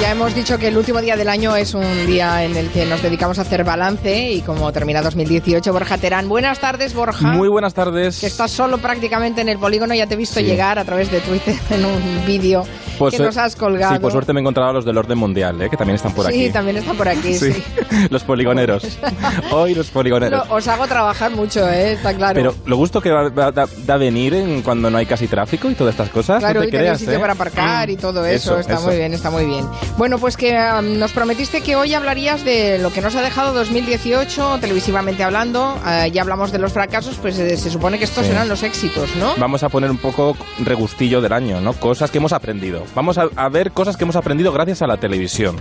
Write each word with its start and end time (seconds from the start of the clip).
Ya 0.00 0.10
hemos 0.10 0.34
dicho 0.34 0.58
que 0.58 0.68
el 0.68 0.76
último 0.76 1.00
día 1.00 1.16
del 1.16 1.28
año 1.28 1.56
es 1.56 1.72
un 1.72 2.06
día 2.06 2.44
en 2.44 2.54
el 2.54 2.68
que 2.68 2.84
nos 2.84 3.02
dedicamos 3.02 3.38
a 3.38 3.42
hacer 3.42 3.64
balance 3.64 4.30
y 4.30 4.42
como 4.42 4.70
termina 4.70 5.00
2018, 5.00 5.72
Borja 5.72 5.96
Terán. 5.96 6.28
Buenas 6.28 6.60
tardes, 6.60 6.92
Borja. 6.92 7.28
Muy 7.28 7.48
buenas 7.48 7.72
tardes. 7.72 8.20
Que 8.20 8.26
estás 8.26 8.50
solo 8.50 8.76
prácticamente 8.76 9.40
en 9.40 9.48
el 9.48 9.58
polígono, 9.58 9.94
ya 9.94 10.06
te 10.06 10.14
he 10.14 10.16
visto 10.18 10.40
llegar 10.40 10.78
a 10.78 10.84
través 10.84 11.10
de 11.10 11.20
Twitter 11.20 11.56
en 11.70 11.86
un 11.86 12.26
vídeo 12.26 12.64
pues, 12.98 13.14
que 13.14 13.22
nos 13.22 13.36
has 13.38 13.56
colgado. 13.56 13.94
Sí, 13.94 14.00
por 14.00 14.12
suerte 14.12 14.34
me 14.34 14.40
he 14.40 14.42
encontrado 14.42 14.70
a 14.70 14.72
los 14.74 14.84
del 14.84 14.98
orden 14.98 15.16
mundial, 15.16 15.60
¿eh? 15.62 15.70
que 15.70 15.76
también 15.76 15.96
están 15.96 16.12
por 16.12 16.26
aquí. 16.26 16.46
Sí, 16.46 16.50
también 16.52 16.76
están 16.76 16.96
por 16.96 17.08
aquí, 17.08 17.34
sí. 17.34 17.52
los 18.10 18.22
poligoneros. 18.24 18.98
Hoy 19.50 19.74
los 19.74 19.88
poligoneros. 19.88 20.46
os 20.50 20.68
hago 20.68 20.86
trabajar 20.86 21.30
mucho, 21.30 21.66
¿eh? 21.68 21.92
está 21.92 22.14
claro. 22.14 22.34
Pero 22.34 22.54
lo 22.66 22.76
gusto 22.76 23.00
que 23.00 23.08
da, 23.08 23.96
venir 23.96 24.34
en 24.34 24.60
cuando 24.60 24.90
no 24.90 24.98
hay 24.98 25.06
casi 25.06 25.26
tráfico 25.26 25.70
y 25.70 25.74
todas 25.74 25.94
estas 25.94 26.10
cosas. 26.10 26.38
Claro, 26.40 26.60
no 26.60 26.68
te 26.68 26.68
y 26.68 26.78
creas, 26.78 26.98
sitio 26.98 27.14
¿eh? 27.14 27.18
para 27.18 27.32
aparcar 27.32 27.88
y 27.88 27.96
todo 27.96 28.24
eso, 28.26 28.58
está 28.58 28.78
muy 28.80 28.96
bien, 28.96 29.14
está 29.14 29.30
muy 29.30 29.46
bien. 29.46 29.66
Bueno, 29.96 30.18
pues 30.18 30.36
que 30.36 30.52
um, 30.52 30.98
nos 30.98 31.12
prometiste 31.12 31.62
que 31.62 31.74
hoy 31.74 31.94
hablarías 31.94 32.44
de 32.44 32.78
lo 32.78 32.92
que 32.92 33.00
nos 33.00 33.14
ha 33.14 33.22
dejado 33.22 33.54
2018, 33.54 34.58
televisivamente 34.60 35.22
hablando. 35.24 35.74
Uh, 35.76 36.10
ya 36.12 36.22
hablamos 36.22 36.52
de 36.52 36.58
los 36.58 36.72
fracasos, 36.72 37.16
pues 37.16 37.38
eh, 37.38 37.56
se 37.56 37.70
supone 37.70 37.98
que 37.98 38.04
estos 38.04 38.26
serán 38.26 38.48
los 38.48 38.62
éxitos, 38.62 39.16
¿no? 39.16 39.34
Vamos 39.38 39.62
a 39.62 39.68
poner 39.68 39.90
un 39.90 39.98
poco 39.98 40.36
regustillo 40.58 41.20
del 41.20 41.32
año, 41.32 41.60
¿no? 41.60 41.72
Cosas 41.72 42.10
que 42.10 42.18
hemos 42.18 42.32
aprendido. 42.32 42.84
Vamos 42.94 43.16
a, 43.16 43.28
a 43.36 43.48
ver 43.48 43.72
cosas 43.72 43.96
que 43.96 44.04
hemos 44.04 44.16
aprendido 44.16 44.52
gracias 44.52 44.82
a 44.82 44.86
la 44.86 44.98
televisión. 44.98 45.56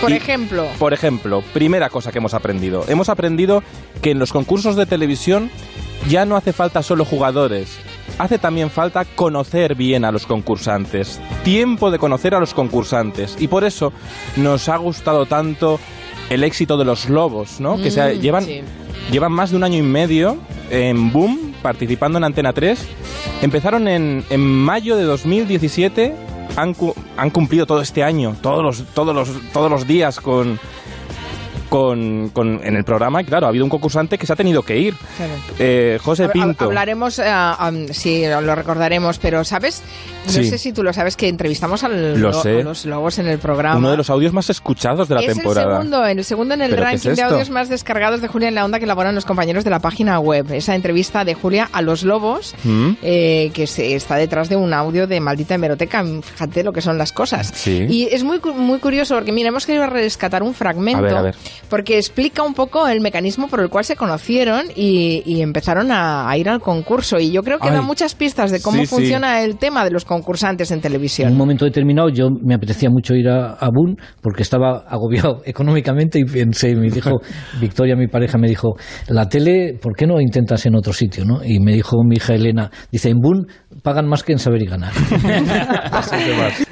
Por 0.00 0.12
ejemplo. 0.12 0.66
Por 0.78 0.92
ejemplo, 0.92 1.44
primera 1.52 1.88
cosa 1.88 2.10
que 2.10 2.18
hemos 2.18 2.34
aprendido. 2.34 2.84
Hemos 2.88 3.08
aprendido 3.08 3.62
que 4.00 4.10
en 4.10 4.18
los 4.18 4.32
concursos 4.32 4.74
de 4.74 4.86
televisión 4.86 5.50
ya 6.08 6.24
no 6.24 6.36
hace 6.36 6.52
falta 6.52 6.82
solo 6.82 7.04
jugadores, 7.04 7.78
hace 8.18 8.38
también 8.38 8.70
falta 8.70 9.04
conocer 9.04 9.74
bien 9.74 10.04
a 10.04 10.12
los 10.12 10.26
concursantes, 10.26 11.20
tiempo 11.44 11.90
de 11.90 11.98
conocer 11.98 12.34
a 12.34 12.40
los 12.40 12.54
concursantes. 12.54 13.36
Y 13.40 13.48
por 13.48 13.64
eso 13.64 13.92
nos 14.36 14.68
ha 14.68 14.76
gustado 14.76 15.26
tanto 15.26 15.78
el 16.30 16.44
éxito 16.44 16.76
de 16.76 16.84
los 16.84 17.08
lobos, 17.08 17.60
¿no? 17.60 17.76
que 17.76 17.90
se 17.90 18.02
Mm, 18.14 18.20
llevan, 18.20 18.44
sí. 18.44 18.60
llevan 19.10 19.32
más 19.32 19.50
de 19.50 19.56
un 19.56 19.64
año 19.64 19.78
y 19.78 19.82
medio 19.82 20.36
en 20.70 21.12
Boom, 21.12 21.54
participando 21.62 22.18
en 22.18 22.24
Antena 22.24 22.52
3. 22.52 22.78
Empezaron 23.42 23.88
en, 23.88 24.24
en 24.30 24.40
mayo 24.40 24.96
de 24.96 25.04
2017, 25.04 26.14
han, 26.56 26.74
cu- 26.74 26.94
han 27.16 27.30
cumplido 27.30 27.66
todo 27.66 27.80
este 27.82 28.02
año, 28.02 28.36
todos 28.40 28.62
los, 28.62 28.84
todos 28.94 29.14
los, 29.14 29.28
todos 29.52 29.70
los 29.70 29.86
días 29.86 30.20
con, 30.20 30.58
con, 31.72 32.28
con- 32.34 32.60
en 32.62 32.76
el 32.76 32.84
programa. 32.84 33.22
Y 33.22 33.24
claro, 33.24 33.46
ha 33.46 33.48
habido 33.48 33.64
un 33.64 33.70
concursante 33.70 34.18
que 34.18 34.26
se 34.26 34.32
ha 34.34 34.36
tenido 34.36 34.62
que 34.62 34.76
ir. 34.78 34.94
Claro. 35.16 35.32
Eh, 35.58 35.98
José 36.02 36.28
Pinto. 36.28 36.66
Hablaremos, 36.66 37.18
eh, 37.18 37.24
um, 37.66 37.86
sí, 37.88 38.24
lo 38.26 38.54
recordaremos, 38.54 39.18
pero 39.18 39.42
¿sabes? 39.42 39.82
No 40.26 40.32
Sí. 40.32 40.44
sé 40.50 40.58
si 40.58 40.74
tú 40.74 40.82
lo 40.82 40.92
sabes 40.92 41.16
que 41.16 41.28
entrevistamos 41.28 41.82
al- 41.82 42.20
Lo 42.20 42.30
lo- 42.30 42.40
a 42.42 42.44
los 42.62 42.84
lobos 42.84 43.18
en 43.18 43.26
el 43.26 43.38
programa. 43.38 43.78
Uno 43.78 43.90
de 43.90 43.96
los 43.96 44.10
audios 44.10 44.34
más 44.34 44.50
escuchados 44.50 45.08
de 45.08 45.14
la 45.14 45.22
es 45.22 45.28
temporada. 45.28 45.66
el 45.68 45.72
segundo, 45.78 46.06
el 46.06 46.24
segundo 46.24 46.54
en 46.54 46.60
el 46.62 46.70
¿Pero 46.72 46.82
qué 46.82 46.94
es 46.94 47.04
ranking 47.04 47.16
de 47.16 47.22
audios 47.22 47.48
más 47.48 47.70
descargados 47.70 48.20
de 48.20 48.28
Julia 48.28 48.48
en 48.48 48.54
la 48.54 48.66
Onda 48.66 48.78
que 48.78 48.84
elaboran 48.84 49.14
los 49.14 49.24
compañeros 49.24 49.64
de 49.64 49.70
la 49.70 49.78
página 49.78 50.20
web. 50.20 50.52
Esa 50.52 50.74
entrevista 50.74 51.24
de 51.24 51.32
Julia 51.32 51.70
a 51.72 51.80
los 51.80 52.02
lobos, 52.02 52.54
¿Mm? 52.64 52.90
eh, 53.02 53.50
que 53.54 53.66
se, 53.66 53.94
está 53.94 54.16
detrás 54.16 54.50
de 54.50 54.56
un 54.56 54.74
audio 54.74 55.06
de 55.06 55.20
maldita 55.20 55.54
hemeroteca. 55.54 56.04
Fíjate 56.04 56.62
lo 56.64 56.72
que 56.74 56.82
son 56.82 56.98
las 56.98 57.12
cosas. 57.12 57.50
Sí. 57.54 57.86
Y 57.88 58.04
es 58.12 58.22
muy, 58.24 58.38
muy 58.54 58.78
curioso 58.78 59.14
porque, 59.14 59.32
mira, 59.32 59.48
hemos 59.48 59.64
querido 59.64 59.86
rescatar 59.86 60.42
un 60.42 60.52
fragmento 60.52 60.98
A 60.98 61.02
ver, 61.02 61.14
a 61.16 61.22
ver. 61.22 61.34
Porque 61.68 61.96
explica 61.96 62.42
un 62.42 62.54
poco 62.54 62.86
el 62.88 63.00
mecanismo 63.00 63.48
por 63.48 63.60
el 63.60 63.68
cual 63.68 63.84
se 63.84 63.96
conocieron 63.96 64.66
y, 64.76 65.22
y 65.26 65.42
empezaron 65.42 65.90
a, 65.90 66.28
a 66.28 66.36
ir 66.36 66.48
al 66.48 66.60
concurso. 66.60 67.18
Y 67.18 67.30
yo 67.32 67.42
creo 67.42 67.58
que 67.58 67.68
Ay. 67.68 67.74
da 67.74 67.82
muchas 67.82 68.14
pistas 68.14 68.50
de 68.50 68.60
cómo 68.60 68.78
Sí, 68.80 68.86
sí. 68.86 68.94
funciona 68.94 69.42
el 69.42 69.56
tema 69.58 69.84
de 69.84 69.90
los 69.90 70.04
concursantes 70.04 70.70
en 70.70 70.74
En 70.74 70.78
un 70.78 70.82
televisión. 70.82 71.36
momento 71.36 71.64
determinado 71.64 72.08
yo 72.10 72.28
me 72.30 72.54
apetecía 72.54 72.90
mucho 72.90 73.14
ir 73.14 73.28
a, 73.28 73.52
a 73.54 73.68
porque 74.20 74.42
estaba 74.42 74.84
agobiado 74.88 75.42
económicamente 75.46 76.18
y 76.18 76.24
pensé, 76.24 76.74
me 76.74 76.90
dijo 76.90 77.20
Victoria, 77.60 77.96
mi 77.96 78.08
pareja, 78.08 78.38
me 78.38 78.48
dijo, 78.48 78.74
la 79.08 79.28
tele, 79.28 79.78
¿por 79.80 79.94
qué 79.96 80.06
no 80.06 80.20
intentas 80.20 80.64
en 80.66 80.74
otro 80.76 80.92
sitio? 80.92 81.24
¿no? 81.24 81.44
Y 81.44 81.58
me 81.60 81.72
dijo 81.72 81.96
mi 82.04 82.16
hija 82.16 82.34
Elena, 82.34 82.70
dice, 82.90 83.10
en 83.10 83.18
Boom 83.20 83.46
pagan 83.82 84.06
más 84.06 84.22
que 84.22 84.32
en 84.32 84.38
saber 84.38 84.62
y 84.62 84.66
ganar. 84.66 84.92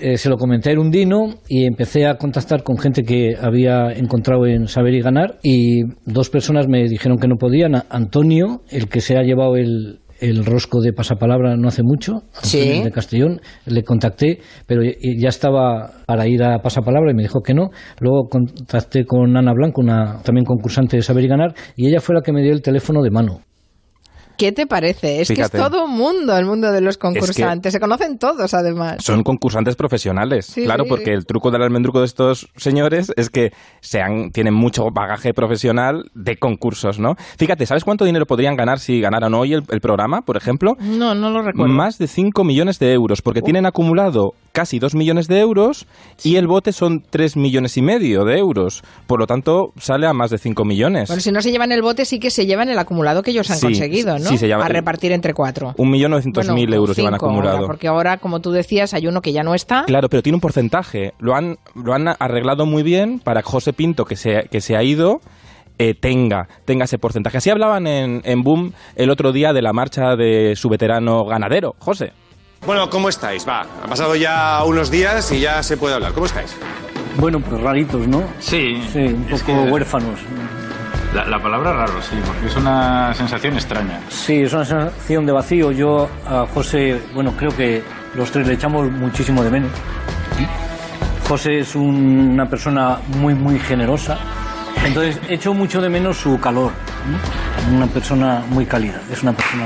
Eh, 0.00 0.16
se 0.16 0.28
lo 0.28 0.37
comenté 0.37 0.71
a 0.71 0.72
Erundino 0.72 1.34
y 1.48 1.66
empecé 1.66 2.06
a 2.06 2.16
contactar 2.16 2.62
con 2.62 2.78
gente 2.78 3.03
que 3.03 3.34
había 3.41 3.93
encontrado 3.93 4.47
en 4.47 4.66
Saber 4.66 4.94
y 4.94 5.00
Ganar 5.00 5.38
y 5.43 5.82
dos 6.06 6.31
personas 6.31 6.69
me 6.69 6.84
dijeron 6.88 7.19
que 7.19 7.28
no 7.28 7.37
podían. 7.37 7.75
Antonio, 7.91 8.62
el 8.71 8.88
que 8.88 9.00
se 9.00 9.16
ha 9.16 9.22
llevado 9.22 9.56
el, 9.56 10.00
el 10.21 10.44
rosco 10.44 10.81
de 10.81 10.93
pasapalabra 10.93 11.56
no 11.56 11.69
hace 11.69 11.82
mucho, 11.82 12.22
Sí. 12.43 12.82
De 12.82 12.91
Castellón, 12.91 13.41
le 13.66 13.82
contacté, 13.82 14.38
pero 14.66 14.82
ya- 14.82 14.92
ya 15.19 15.28
estaba 15.28 15.91
para 16.06 16.27
ir 16.28 16.42
a 16.42 16.59
pasapalabra 16.60 17.10
y 17.12 17.15
me 17.15 17.22
dijo 17.22 17.41
que 17.42 17.54
no. 17.54 17.71
Luego 18.00 18.28
contacté 18.28 19.04
con 19.04 19.37
Ana 19.37 19.53
Blanco, 19.53 19.81
una 19.82 20.21
también 20.22 20.44
concursante 20.44 20.97
de 20.97 21.03
Saber 21.03 21.25
y 21.25 21.28
Ganar, 21.28 21.54
y 21.77 21.88
ella 21.88 22.00
fue 22.00 22.15
la 22.15 22.22
que 22.22 22.32
me 22.32 22.42
dio 22.42 22.53
el 22.53 22.62
teléfono 22.62 23.03
de 23.03 23.10
mano. 23.10 23.41
¿Qué 24.41 24.53
te 24.53 24.67
parece? 24.67 25.21
Es 25.21 25.28
Fíjate. 25.28 25.51
que 25.51 25.56
es 25.59 25.62
todo 25.71 25.84
un 25.84 25.91
mundo 25.99 26.37
el 26.37 26.47
mundo 26.47 26.73
de 26.73 26.81
los 26.81 26.97
concursantes. 26.97 27.73
Se 27.75 27.78
conocen 27.78 28.19
todos, 28.19 28.55
además. 28.55 28.97
Son 29.05 29.23
concursantes 29.23 29.77
profesionales, 29.77 30.47
Sí, 30.47 30.65
claro, 30.65 30.84
sí. 30.84 30.89
porque 30.89 31.12
el 31.12 31.27
truco 31.27 31.51
del 31.51 31.62
almendruco 31.62 32.01
de 32.01 32.06
estos 32.06 32.49
señores 32.56 33.12
es 33.17 33.28
que 33.28 33.51
sean, 33.81 34.31
tienen 34.31 34.55
mucho 34.55 34.84
bagaje 34.95 35.34
profesional 35.34 36.05
de 36.15 36.37
concursos, 36.37 36.99
¿no? 36.99 37.17
Fíjate, 37.37 37.67
¿sabes 37.67 37.84
cuánto 37.84 38.06
dinero 38.06 38.25
podrían 38.25 38.56
ganar 38.56 38.78
si 38.78 39.01
ganaran 39.01 39.34
hoy 39.34 39.53
el, 39.53 39.62
el 39.69 39.81
programa, 39.81 40.23
por 40.23 40.39
ejemplo? 40.39 40.75
No, 40.81 41.15
no 41.15 41.28
lo 41.31 41.43
recuerdo. 41.43 41.72
Más 41.72 41.99
de 41.99 42.07
5 42.07 42.43
millones 42.43 42.78
de 42.78 42.93
euros, 42.95 43.21
porque 43.21 43.43
tienen 43.43 43.67
acumulado 43.67 44.33
casi 44.53 44.78
2 44.78 44.95
millones 44.95 45.28
de 45.28 45.39
euros 45.41 45.87
y 46.25 46.37
el 46.37 46.47
bote 46.47 46.72
son 46.72 47.05
3 47.09 47.37
millones 47.37 47.77
y 47.77 47.83
medio 47.83 48.25
de 48.25 48.39
euros. 48.39 48.83
Por 49.07 49.21
lo 49.21 49.27
tanto, 49.27 49.72
sale 49.78 50.07
a 50.07 50.12
más 50.15 50.31
de 50.31 50.39
5 50.39 50.65
millones. 50.65 51.09
Bueno, 51.09 51.21
si 51.21 51.31
no 51.31 51.43
se 51.43 51.51
llevan 51.53 51.72
el 51.72 51.83
bote, 51.83 52.05
sí 52.05 52.19
que 52.19 52.31
se 52.31 52.47
llevan 52.47 52.69
el 52.71 52.78
acumulado 52.78 53.22
que 53.22 53.31
ellos 53.33 53.51
han 53.51 53.61
conseguido, 53.61 54.19
¿no? 54.19 54.29
Sí, 54.30 54.38
se 54.38 54.48
llama- 54.48 54.64
a 54.64 54.68
repartir 54.68 55.12
entre 55.12 55.34
cuatro. 55.34 55.74
Un 55.76 55.91
millón 55.91 56.10
novecientos 56.12 56.46
Bueno, 56.46 56.54
mil 56.60 56.72
euros 56.74 56.96
llevan 56.96 57.14
cinco 57.14 57.26
acumulado. 57.26 57.56
ahora, 57.56 57.66
porque 57.66 57.88
ahora, 57.88 58.16
como 58.18 58.41
tú 58.41 58.50
decías, 58.52 58.94
hay 58.94 59.06
uno 59.06 59.20
que 59.22 59.32
ya 59.32 59.42
no 59.42 59.54
está. 59.54 59.84
Claro, 59.86 60.08
pero 60.08 60.22
tiene 60.22 60.36
un 60.36 60.41
porcentaje. 60.41 61.14
Lo 61.18 61.34
han, 61.34 61.58
lo 61.74 61.92
han 61.94 62.08
arreglado 62.08 62.66
muy 62.66 62.82
bien 62.82 63.20
para 63.22 63.42
que 63.42 63.48
José 63.48 63.72
Pinto, 63.72 64.04
que 64.04 64.16
se, 64.16 64.48
que 64.50 64.60
se 64.60 64.76
ha 64.76 64.82
ido, 64.82 65.20
eh, 65.78 65.94
tenga, 65.94 66.48
tenga 66.64 66.84
ese 66.84 66.98
porcentaje. 66.98 67.38
Así 67.38 67.50
hablaban 67.50 67.86
en, 67.86 68.20
en 68.24 68.42
Boom 68.42 68.72
el 68.96 69.10
otro 69.10 69.32
día 69.32 69.52
de 69.52 69.62
la 69.62 69.72
marcha 69.72 70.14
de 70.16 70.54
su 70.56 70.68
veterano 70.68 71.24
ganadero, 71.24 71.74
José. 71.78 72.12
Bueno, 72.66 72.91
¿cómo 72.91 73.08
estáis? 73.08 73.48
Va, 73.48 73.62
han 73.82 73.88
pasado 73.88 74.14
ya 74.16 74.62
unos 74.66 74.91
días 74.91 75.32
y 75.32 75.41
ya 75.41 75.62
se 75.62 75.78
puede 75.78 75.94
hablar. 75.94 76.12
¿Cómo 76.12 76.26
estáis? 76.26 76.54
Bueno, 77.16 77.41
pues 77.41 77.58
raritos, 77.60 78.06
¿no? 78.06 78.22
Sí, 78.38 78.82
Sí, 78.92 78.98
un 78.98 79.26
es 79.30 79.42
poco 79.42 79.64
que 79.64 79.70
huérfanos. 79.70 80.20
La, 81.15 81.25
la 81.25 81.43
palabra 81.43 81.72
raro, 81.72 82.00
sí, 82.03 82.16
porque 82.25 82.47
es 82.47 82.56
una 82.56 83.12
sensación 83.15 83.54
extraña. 83.54 83.98
Sí, 84.09 84.43
es 84.43 84.53
una 84.53 84.65
sensación 84.65 85.26
de 85.26 85.32
vacío. 85.32 85.72
Yo 85.72 86.09
a 86.28 86.47
José, 86.54 87.03
bueno, 87.15 87.32
creo 87.37 87.50
que 87.56 87.82
los 88.15 88.31
tres 88.31 88.47
le 88.47 88.54
echamos 88.54 88.91
muchísimo 88.93 89.43
de 89.43 89.50
menos. 89.50 89.71
José 91.28 91.60
es 91.60 91.75
un- 91.75 92.31
una 92.34 92.48
persona 92.48 92.98
muy, 93.19 93.34
muy 93.34 93.59
generosa. 93.59 94.19
Entonces, 94.84 95.21
echo 95.28 95.53
mucho 95.53 95.81
de 95.81 95.88
menos 95.88 96.16
su 96.16 96.38
calor. 96.41 96.72
Una 97.72 97.87
persona 97.87 98.42
muy 98.48 98.65
cálida. 98.66 99.00
Es 99.12 99.22
una 99.22 99.32
persona... 99.32 99.65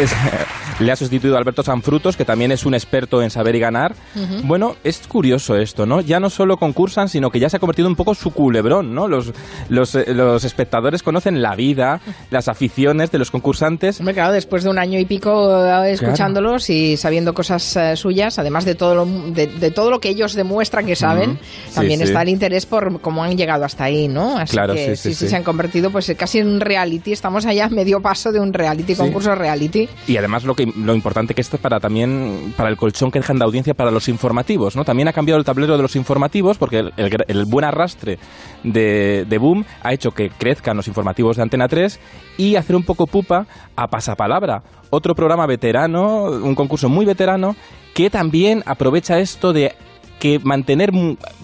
Es- 0.00 0.14
le 0.80 0.90
ha 0.90 0.96
sustituido 0.96 1.36
a 1.36 1.38
Alberto 1.38 1.62
Sanfrutos, 1.62 2.16
que 2.16 2.24
también 2.24 2.50
es 2.50 2.66
un 2.66 2.74
experto 2.74 3.22
en 3.22 3.30
saber 3.30 3.54
y 3.54 3.60
ganar. 3.60 3.94
Bueno, 4.42 4.74
es 4.82 4.98
curioso 5.06 5.56
esto, 5.56 5.86
¿no? 5.86 6.00
Ya 6.00 6.18
no 6.18 6.30
solo 6.30 6.56
concursan, 6.56 7.08
sino 7.08 7.30
que 7.30 7.38
ya 7.38 7.48
se 7.48 7.58
ha 7.58 7.60
convertido 7.60 7.86
un 7.86 7.94
poco 7.94 8.14
su 8.16 8.32
culebrón, 8.32 8.92
¿no? 8.92 9.06
Los, 9.06 9.32
los, 9.68 9.94
eh, 9.94 10.12
los 10.12 10.42
espectadores 10.44 11.04
conocen 11.04 11.42
la 11.42 11.54
vida, 11.54 12.00
las 12.30 12.48
aficiones 12.48 13.12
de 13.12 13.18
los 13.18 13.30
concursantes. 13.30 14.00
Hombre, 14.00 14.14
claro, 14.14 14.32
después 14.32 14.64
de 14.64 14.70
un 14.70 14.78
año 14.80 14.98
y 14.98 15.04
pico 15.04 15.64
eh, 15.64 15.92
escuchándolos 15.92 16.68
y 16.70 16.96
sabiendo 16.96 17.34
cosas 17.34 17.76
eh, 17.76 17.94
suyas, 17.96 18.38
además 18.40 18.64
de 18.64 18.74
todo, 18.74 18.96
lo, 18.96 19.06
de, 19.06 19.46
de 19.46 19.70
todo 19.70 19.90
lo 19.90 20.00
que 20.00 20.08
ellos 20.08 20.34
demuestran 20.34 20.86
que 20.86 20.96
saben, 20.96 21.38
también 21.72 22.00
sí. 22.00 22.06
está 22.06 22.22
el 22.22 22.30
interés 22.30 22.66
por 22.66 23.00
cómo 23.00 23.22
han 23.22 23.36
llegado 23.36 23.64
hasta 23.64 23.84
ahí, 23.84 24.08
¿no? 24.08 24.38
Así 24.38 24.54
Claro, 24.54 24.74
que 24.74 24.96
sí, 24.96 25.14
sí, 25.14 25.28
se 25.28 25.36
han 25.36 25.44
convertido 25.44 25.90
pues 25.90 26.12
casi 26.18 26.40
en 26.40 26.48
un 26.48 26.60
reality. 26.60 27.12
Estamos 27.12 27.46
allá 27.46 27.66
a 27.66 27.68
medio 27.68 28.00
paso 28.00 28.32
de 28.32 28.40
un 28.40 28.52
reality, 28.52 28.96
concurso 28.96 29.36
reality. 29.36 29.83
Y 30.06 30.16
además 30.16 30.44
lo 30.44 30.54
que 30.54 30.66
lo 30.76 30.94
importante 30.94 31.34
que 31.34 31.40
esto 31.40 31.56
es 31.56 31.62
para 31.62 31.80
también 31.80 32.54
para 32.56 32.68
el 32.70 32.76
colchón 32.76 33.10
que 33.10 33.18
dejan 33.20 33.38
de 33.38 33.44
audiencia 33.44 33.74
para 33.74 33.90
los 33.90 34.08
informativos, 34.08 34.76
¿no? 34.76 34.84
También 34.84 35.08
ha 35.08 35.12
cambiado 35.12 35.38
el 35.38 35.44
tablero 35.44 35.76
de 35.76 35.82
los 35.82 35.96
informativos 35.96 36.58
porque 36.58 36.78
el, 36.80 36.92
el- 36.96 37.24
el 37.28 37.44
buen 37.46 37.64
arrastre 37.64 38.18
de, 38.62 39.24
de 39.28 39.38
Boom 39.38 39.64
ha 39.82 39.92
hecho 39.92 40.10
que 40.10 40.30
crezcan 40.30 40.76
los 40.76 40.88
informativos 40.88 41.36
de 41.36 41.42
Antena 41.42 41.68
3 41.68 42.00
y 42.38 42.56
hacer 42.56 42.76
un 42.76 42.82
poco 42.84 43.06
pupa 43.06 43.46
a 43.76 43.86
Pasapalabra, 43.88 44.62
otro 44.90 45.14
programa 45.14 45.46
veterano, 45.46 46.24
un 46.24 46.54
concurso 46.54 46.88
muy 46.88 47.04
veterano 47.04 47.56
que 47.94 48.10
también 48.10 48.62
aprovecha 48.66 49.18
esto 49.20 49.52
de 49.52 49.72
que 50.18 50.38
mantener, 50.38 50.90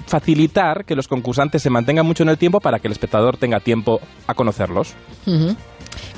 facilitar 0.07 0.85
que 0.85 0.95
los 0.95 1.09
concursantes 1.09 1.63
se 1.63 1.71
mantengan 1.71 2.07
mucho 2.07 2.23
en 2.23 2.29
el 2.29 2.39
tiempo 2.39 2.61
para 2.61 2.79
que 2.79 2.89
el 2.89 2.93
espectador 2.93 3.37
tenga 3.37 3.61
tiempo 3.61 4.01
a 4.27 4.35
conocerlos. 4.35 4.95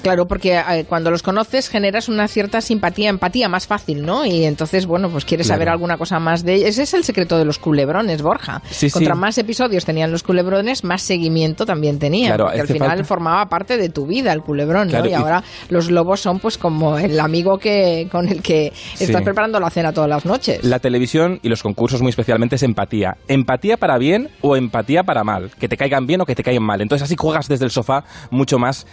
Claro, 0.03 0.27
porque 0.27 0.59
eh, 0.59 0.85
cuando 0.89 1.11
los 1.11 1.23
conoces 1.23 1.69
generas 1.69 2.09
una 2.09 2.27
cierta 2.27 2.61
simpatía, 2.61 3.09
empatía 3.09 3.49
más 3.49 3.67
fácil, 3.67 4.05
¿no? 4.05 4.27
Y 4.27 4.45
entonces, 4.45 4.87
bueno, 4.87 5.09
pues 5.09 5.25
quieres 5.25 5.47
saber 5.47 5.69
alguna 5.69 5.97
cosa 5.97 6.19
más 6.19 6.45
de 6.45 6.67
Ese 6.67 6.83
es 6.83 6.95
el 6.95 7.05
secreto 7.05 7.39
de 7.39 7.45
los 7.45 7.59
culebrones, 7.59 8.21
Borja. 8.21 8.63
Sí, 8.69 8.91
Contra 8.91 9.15
más 9.15 9.39
episodios 9.39 9.85
tenían 9.85 10.11
los 10.11 10.25
culebrones, 10.25 10.83
más 10.83 11.03
seguimiento 11.03 11.65
también 11.65 11.99
tenían. 11.99 12.37
porque 12.37 12.61
al 12.61 12.67
final 12.67 13.05
formaba 13.05 13.47
parte 13.47 13.77
de 13.77 13.89
tu 13.91 14.07
vida 14.07 14.33
el 14.33 14.43
culebrón, 14.43 14.89
¿no? 14.91 15.07
Y, 15.07 15.13
ahora 15.13 15.43
los 15.69 15.91
lobos 15.91 16.21
son 16.21 16.41
pues 16.41 16.59
como 16.59 16.99
el 16.99 17.19
amigo 17.21 17.59
que 17.59 18.09
con 18.11 18.29
el 18.29 18.43
que 18.43 18.73
estás 18.99 19.23
preparando 19.23 19.61
la 19.61 19.71
cena 19.71 19.93
todas 19.93 20.11
las 20.11 20.25
noches. 20.25 20.65
La 20.65 20.81
televisión 20.81 21.39
y 21.43 21.49
los 21.49 21.63
concursos 21.63 22.03
muy 22.03 22.11
especialmente 22.11 22.42
es 22.51 22.63
empatía. 22.63 23.17
Empatía 23.29 23.77
para 23.77 23.99
bien 23.99 24.29
o 24.41 24.57
empatía 24.57 25.03
para 25.05 25.25
mal. 25.25 25.51
Que 25.59 25.69
te 25.69 25.77
caigan 25.77 26.07
bien 26.07 26.21
o 26.21 26.27
que 26.27 26.35
te 26.35 26.43
caigan 26.43 26.63
mal. 26.63 26.81
Entonces 26.81 27.05
así 27.05 27.17
juegas 27.17 27.49
desde 27.49 27.65
el 27.65 27.71
sofá 27.71 28.05
mucho 28.31 28.59
más 28.59 28.87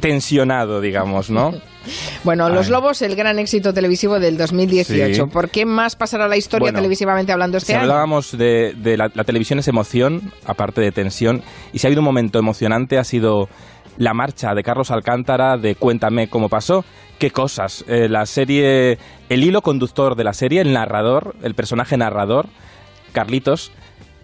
tensionado, 0.00 0.80
digamos, 0.80 1.30
¿no? 1.30 1.52
bueno, 2.24 2.48
Los 2.48 2.68
Lobos, 2.68 3.02
el 3.02 3.16
gran 3.16 3.38
éxito 3.38 3.72
televisivo 3.72 4.18
del 4.18 4.36
2018. 4.36 5.28
¿Por 5.28 5.50
qué 5.50 5.64
más 5.64 5.96
pasará 5.96 6.28
la 6.28 6.36
historia 6.36 6.72
televisivamente 6.72 7.32
hablando 7.32 7.58
este 7.58 7.68
si 7.68 7.72
año? 7.74 7.82
Hablábamos 7.82 8.36
de, 8.36 8.74
la, 8.96 9.08
televisión 9.24 9.58
es 9.58 9.68
emoción, 9.68 10.32
aparte 10.44 10.80
de 10.80 10.92
tensión, 10.92 11.42
y 11.72 11.78
si 11.78 11.86
ha 11.86 11.88
habido 11.88 12.00
un 12.00 12.06
momento 12.06 12.38
emocionante 12.38 12.98
ha 12.98 13.04
sido 13.04 13.48
la 13.98 14.14
marcha 14.14 14.54
de 14.54 14.62
Carlos 14.62 14.90
Alcántara 14.90 15.56
de 15.56 15.74
Cuéntame 15.74 16.28
cómo 16.28 16.48
pasó. 16.48 16.84
Qué 17.18 17.30
cosas. 17.30 17.84
Eh, 17.86 18.08
la 18.08 18.26
serie, 18.26 18.98
el 19.28 19.44
hilo 19.44 19.62
conductor 19.62 20.16
de 20.16 20.24
la 20.24 20.32
serie, 20.32 20.60
el 20.60 20.72
narrador, 20.72 21.36
el 21.42 21.54
personaje 21.54 21.96
narrador, 21.96 22.46
Carlitos, 23.12 23.72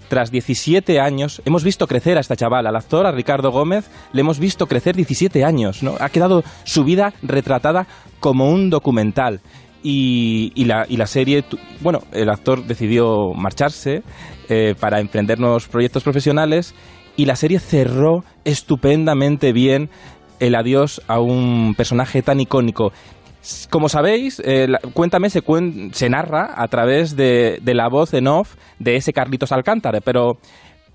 tras 0.08 0.30
17 0.30 1.00
años, 1.00 1.42
hemos 1.44 1.62
visto 1.62 1.86
crecer 1.86 2.16
a 2.16 2.20
esta 2.20 2.36
chavala, 2.36 2.70
al 2.70 2.76
actor, 2.76 3.06
a 3.06 3.12
Ricardo 3.12 3.50
Gómez, 3.50 3.90
le 4.12 4.22
hemos 4.22 4.38
visto 4.38 4.66
crecer 4.66 4.96
17 4.96 5.44
años, 5.44 5.82
¿no? 5.82 5.96
Ha 6.00 6.08
quedado 6.08 6.42
su 6.64 6.84
vida 6.84 7.12
retratada 7.22 7.86
como 8.20 8.50
un 8.50 8.70
documental. 8.70 9.40
Y, 9.80 10.52
la, 10.64 10.86
y 10.88 10.96
la, 10.96 11.06
serie, 11.06 11.44
bueno, 11.80 12.00
el 12.12 12.28
actor 12.28 12.66
decidió 12.66 13.32
marcharse 13.32 14.02
eh, 14.48 14.74
para 14.78 14.98
emprender 14.98 15.38
nuevos 15.38 15.68
proyectos 15.68 16.02
profesionales 16.02 16.74
y 17.16 17.26
la 17.26 17.36
serie 17.36 17.60
cerró 17.60 18.24
estupendamente 18.44 19.52
bien 19.52 19.88
el 20.40 20.54
adiós 20.56 21.00
a 21.06 21.20
un 21.20 21.74
personaje 21.76 22.22
tan 22.22 22.40
icónico 22.40 22.92
como 23.70 23.88
sabéis, 23.88 24.42
eh, 24.44 24.68
Cuéntame 24.92 25.30
se, 25.30 25.42
se, 25.92 26.08
narra 26.08 26.54
a 26.56 26.68
través 26.68 27.16
de, 27.16 27.60
la 27.64 27.88
voz 27.88 28.14
en 28.14 28.26
off 28.26 28.56
de 28.78 28.96
ese 28.96 29.12
Carlitos 29.12 29.52
Alcántara, 29.52 30.00
pero, 30.00 30.38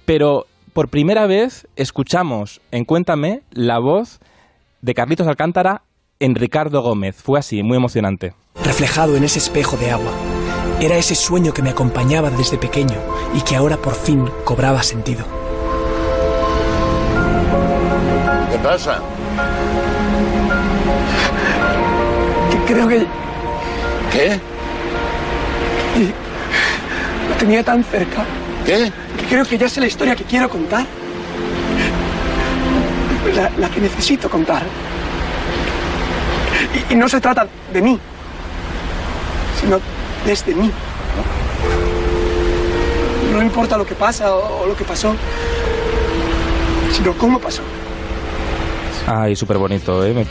pero 0.05 0.45
por 0.73 0.89
primera 0.89 1.25
vez 1.25 1.67
escuchamos 1.75 2.61
en 2.71 2.85
Cuéntame 2.85 3.41
la 3.51 3.79
voz 3.79 4.19
de 4.81 4.93
Carlitos 4.93 5.27
Alcántara 5.27 5.83
en 6.19 6.35
Ricardo 6.35 6.81
Gómez. 6.81 7.15
Fue 7.15 7.39
así, 7.39 7.63
muy 7.63 7.77
emocionante. 7.77 8.33
Reflejado 8.63 9.15
en 9.15 9.23
ese 9.23 9.39
espejo 9.39 9.77
de 9.77 9.91
agua. 9.91 10.11
Era 10.79 10.97
ese 10.97 11.15
sueño 11.15 11.53
que 11.53 11.61
me 11.61 11.69
acompañaba 11.69 12.29
desde 12.29 12.57
pequeño 12.57 12.97
y 13.33 13.41
que 13.41 13.55
ahora 13.55 13.77
por 13.77 13.95
fin 13.95 14.29
cobraba 14.43 14.83
sentido. 14.83 15.25
¿Qué 18.51 18.57
pasa? 18.59 19.01
Creo 22.67 22.87
que... 22.87 23.05
¿Qué? 24.11 24.39
lo 27.29 27.35
tenía 27.35 27.63
tan 27.63 27.83
cerca. 27.83 28.23
¿Qué? 28.65 28.91
Que 29.17 29.25
creo 29.25 29.45
que 29.45 29.57
ya 29.57 29.69
sé 29.69 29.79
la 29.79 29.87
historia 29.87 30.15
que 30.15 30.23
quiero 30.23 30.49
contar. 30.49 30.85
La, 33.57 33.69
que 33.69 33.81
necesito 33.81 34.29
contar. 34.29 34.63
Y, 36.89 36.95
no 36.95 37.09
se 37.09 37.19
trata 37.19 37.47
de 37.71 37.81
mí, 37.81 37.99
sino 39.59 39.79
desde 40.25 40.53
mí. 40.53 40.71
No 43.31 43.41
importa 43.41 43.77
lo 43.77 43.85
que 43.85 43.95
pasa 43.95 44.35
o 44.35 44.67
lo 44.67 44.75
que 44.75 44.83
pasó, 44.83 45.15
sino 46.95 47.13
cómo 47.13 47.39
pasó. 47.39 47.63
Ay, 49.07 49.35
súper 49.35 49.57
bonito, 49.57 50.05
¿eh? 50.05 50.25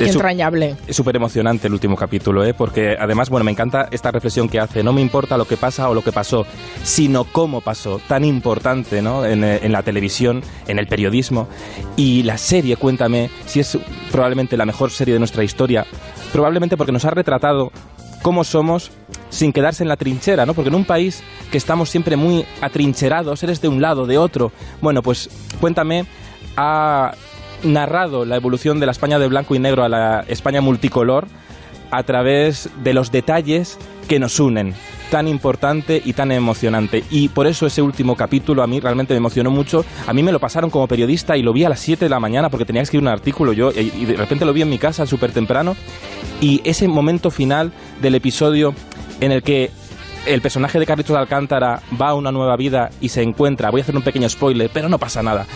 Mm, 0.00 0.08
es 0.08 0.14
entrañable. 0.14 0.76
Es 0.86 0.96
súper 0.96 1.16
emocionante 1.16 1.66
el 1.66 1.72
último 1.72 1.96
capítulo, 1.96 2.44
¿eh? 2.44 2.54
Porque 2.54 2.96
además, 2.98 3.30
bueno, 3.30 3.44
me 3.44 3.50
encanta 3.50 3.88
esta 3.90 4.10
reflexión 4.10 4.48
que 4.48 4.60
hace. 4.60 4.82
No 4.82 4.92
me 4.92 5.00
importa 5.00 5.36
lo 5.36 5.46
que 5.46 5.56
pasa 5.56 5.88
o 5.88 5.94
lo 5.94 6.02
que 6.02 6.12
pasó, 6.12 6.46
sino 6.82 7.24
cómo 7.24 7.60
pasó. 7.60 8.00
Tan 8.08 8.24
importante, 8.24 9.02
¿no? 9.02 9.24
En, 9.24 9.44
eh, 9.44 9.60
en 9.62 9.72
la 9.72 9.82
televisión, 9.82 10.42
en 10.66 10.78
el 10.78 10.86
periodismo. 10.86 11.48
Y 11.96 12.22
la 12.22 12.38
serie, 12.38 12.76
cuéntame, 12.76 13.30
si 13.46 13.60
es 13.60 13.78
probablemente 14.10 14.56
la 14.56 14.66
mejor 14.66 14.90
serie 14.90 15.14
de 15.14 15.20
nuestra 15.20 15.44
historia. 15.44 15.86
Probablemente 16.32 16.76
porque 16.76 16.92
nos 16.92 17.04
ha 17.04 17.10
retratado 17.10 17.72
cómo 18.22 18.44
somos 18.44 18.90
sin 19.30 19.52
quedarse 19.52 19.82
en 19.82 19.88
la 19.88 19.96
trinchera, 19.96 20.44
¿no? 20.46 20.54
Porque 20.54 20.68
en 20.68 20.74
un 20.74 20.84
país 20.84 21.22
que 21.50 21.58
estamos 21.58 21.88
siempre 21.88 22.16
muy 22.16 22.44
atrincherados, 22.60 23.42
eres 23.42 23.60
de 23.60 23.68
un 23.68 23.80
lado, 23.80 24.06
de 24.06 24.18
otro. 24.18 24.52
Bueno, 24.80 25.02
pues 25.02 25.30
cuéntame, 25.60 26.04
a 26.56 27.12
narrado 27.62 28.24
la 28.24 28.36
evolución 28.36 28.80
de 28.80 28.86
la 28.86 28.92
España 28.92 29.18
de 29.18 29.28
blanco 29.28 29.54
y 29.54 29.58
negro 29.58 29.84
a 29.84 29.88
la 29.88 30.24
España 30.28 30.60
multicolor 30.60 31.26
a 31.90 32.02
través 32.02 32.68
de 32.82 32.94
los 32.94 33.10
detalles 33.10 33.78
que 34.08 34.18
nos 34.18 34.38
unen 34.40 34.74
tan 35.10 35.26
importante 35.26 36.00
y 36.04 36.12
tan 36.12 36.30
emocionante. 36.32 37.04
Y 37.10 37.28
por 37.28 37.46
eso 37.46 37.66
ese 37.66 37.82
último 37.82 38.16
capítulo 38.16 38.62
a 38.62 38.66
mí 38.66 38.78
realmente 38.78 39.12
me 39.12 39.18
emocionó 39.18 39.50
mucho. 39.50 39.84
A 40.06 40.12
mí 40.12 40.22
me 40.22 40.32
lo 40.32 40.38
pasaron 40.38 40.70
como 40.70 40.86
periodista 40.86 41.36
y 41.36 41.42
lo 41.42 41.52
vi 41.52 41.64
a 41.64 41.68
las 41.68 41.80
7 41.80 42.04
de 42.04 42.08
la 42.08 42.20
mañana 42.20 42.48
porque 42.48 42.64
tenía 42.64 42.80
que 42.80 42.84
escribir 42.84 43.02
un 43.02 43.12
artículo 43.12 43.52
yo 43.52 43.72
y 43.72 44.04
de 44.04 44.16
repente 44.16 44.44
lo 44.44 44.52
vi 44.52 44.62
en 44.62 44.70
mi 44.70 44.78
casa 44.78 45.06
súper 45.06 45.32
temprano. 45.32 45.74
Y 46.40 46.60
ese 46.64 46.86
momento 46.86 47.30
final 47.30 47.72
del 48.00 48.14
episodio 48.14 48.72
en 49.20 49.32
el 49.32 49.42
que 49.42 49.70
el 50.26 50.40
personaje 50.40 50.78
de 50.78 50.86
Carlitos 50.86 51.14
de 51.14 51.20
Alcántara 51.20 51.82
va 52.00 52.10
a 52.10 52.14
una 52.14 52.30
nueva 52.30 52.56
vida 52.56 52.90
y 53.00 53.08
se 53.08 53.22
encuentra, 53.22 53.70
voy 53.70 53.80
a 53.80 53.82
hacer 53.82 53.96
un 53.96 54.02
pequeño 54.02 54.28
spoiler, 54.28 54.70
pero 54.72 54.88
no 54.88 54.98
pasa 54.98 55.22
nada, 55.22 55.46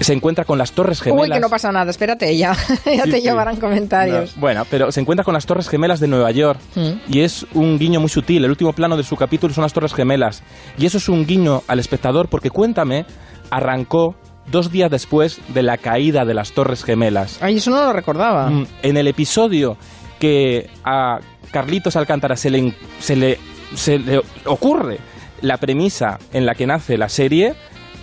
se 0.00 0.12
encuentra 0.14 0.44
con 0.44 0.58
las 0.58 0.72
Torres 0.72 1.00
Gemelas. 1.02 1.28
Uy, 1.28 1.34
que 1.34 1.40
no 1.40 1.48
pasa 1.48 1.70
nada, 1.70 1.90
espérate, 1.90 2.36
ya, 2.36 2.56
ya 2.84 3.04
te 3.04 3.20
llevarán 3.20 3.56
comentarios. 3.56 4.34
bueno, 4.36 4.64
pero 4.70 4.90
se 4.90 5.00
encuentra 5.00 5.24
con 5.24 5.34
las 5.34 5.46
Torres 5.46 5.68
Gemelas 5.68 6.00
de 6.00 6.08
Nueva 6.08 6.30
York 6.30 6.58
mm. 6.74 7.12
y 7.12 7.20
es 7.20 7.46
un 7.54 7.78
guiño 7.78 8.00
muy 8.00 8.08
sutil. 8.08 8.44
El 8.44 8.50
último 8.50 8.72
plano 8.72 8.96
de 8.96 9.02
su 9.02 9.16
capítulo 9.16 9.52
son 9.52 9.62
las 9.62 9.72
Torres 9.72 9.94
Gemelas. 9.94 10.42
Y 10.78 10.86
eso 10.86 10.98
es 10.98 11.08
un 11.08 11.26
guiño 11.26 11.62
al 11.68 11.78
espectador 11.78 12.28
porque 12.28 12.50
Cuéntame 12.50 13.04
arrancó 13.50 14.16
dos 14.50 14.72
días 14.72 14.90
después 14.90 15.40
de 15.48 15.62
la 15.62 15.76
caída 15.76 16.24
de 16.24 16.34
las 16.34 16.52
Torres 16.52 16.82
Gemelas. 16.82 17.38
Ay, 17.42 17.56
eso 17.56 17.70
no 17.70 17.84
lo 17.84 17.92
recordaba. 17.92 18.48
Mm, 18.50 18.66
en 18.82 18.96
el 18.96 19.06
episodio 19.06 19.76
que 20.18 20.68
a 20.84 21.18
Carlitos 21.50 21.96
Alcántara 21.96 22.36
se 22.36 22.50
le, 22.50 22.74
se 23.00 23.16
le, 23.16 23.38
se 23.74 23.98
le 23.98 24.20
ocurre 24.44 24.98
la 25.42 25.56
premisa 25.56 26.18
en 26.32 26.46
la 26.46 26.54
que 26.54 26.66
nace 26.66 26.98
la 26.98 27.08
serie, 27.08 27.54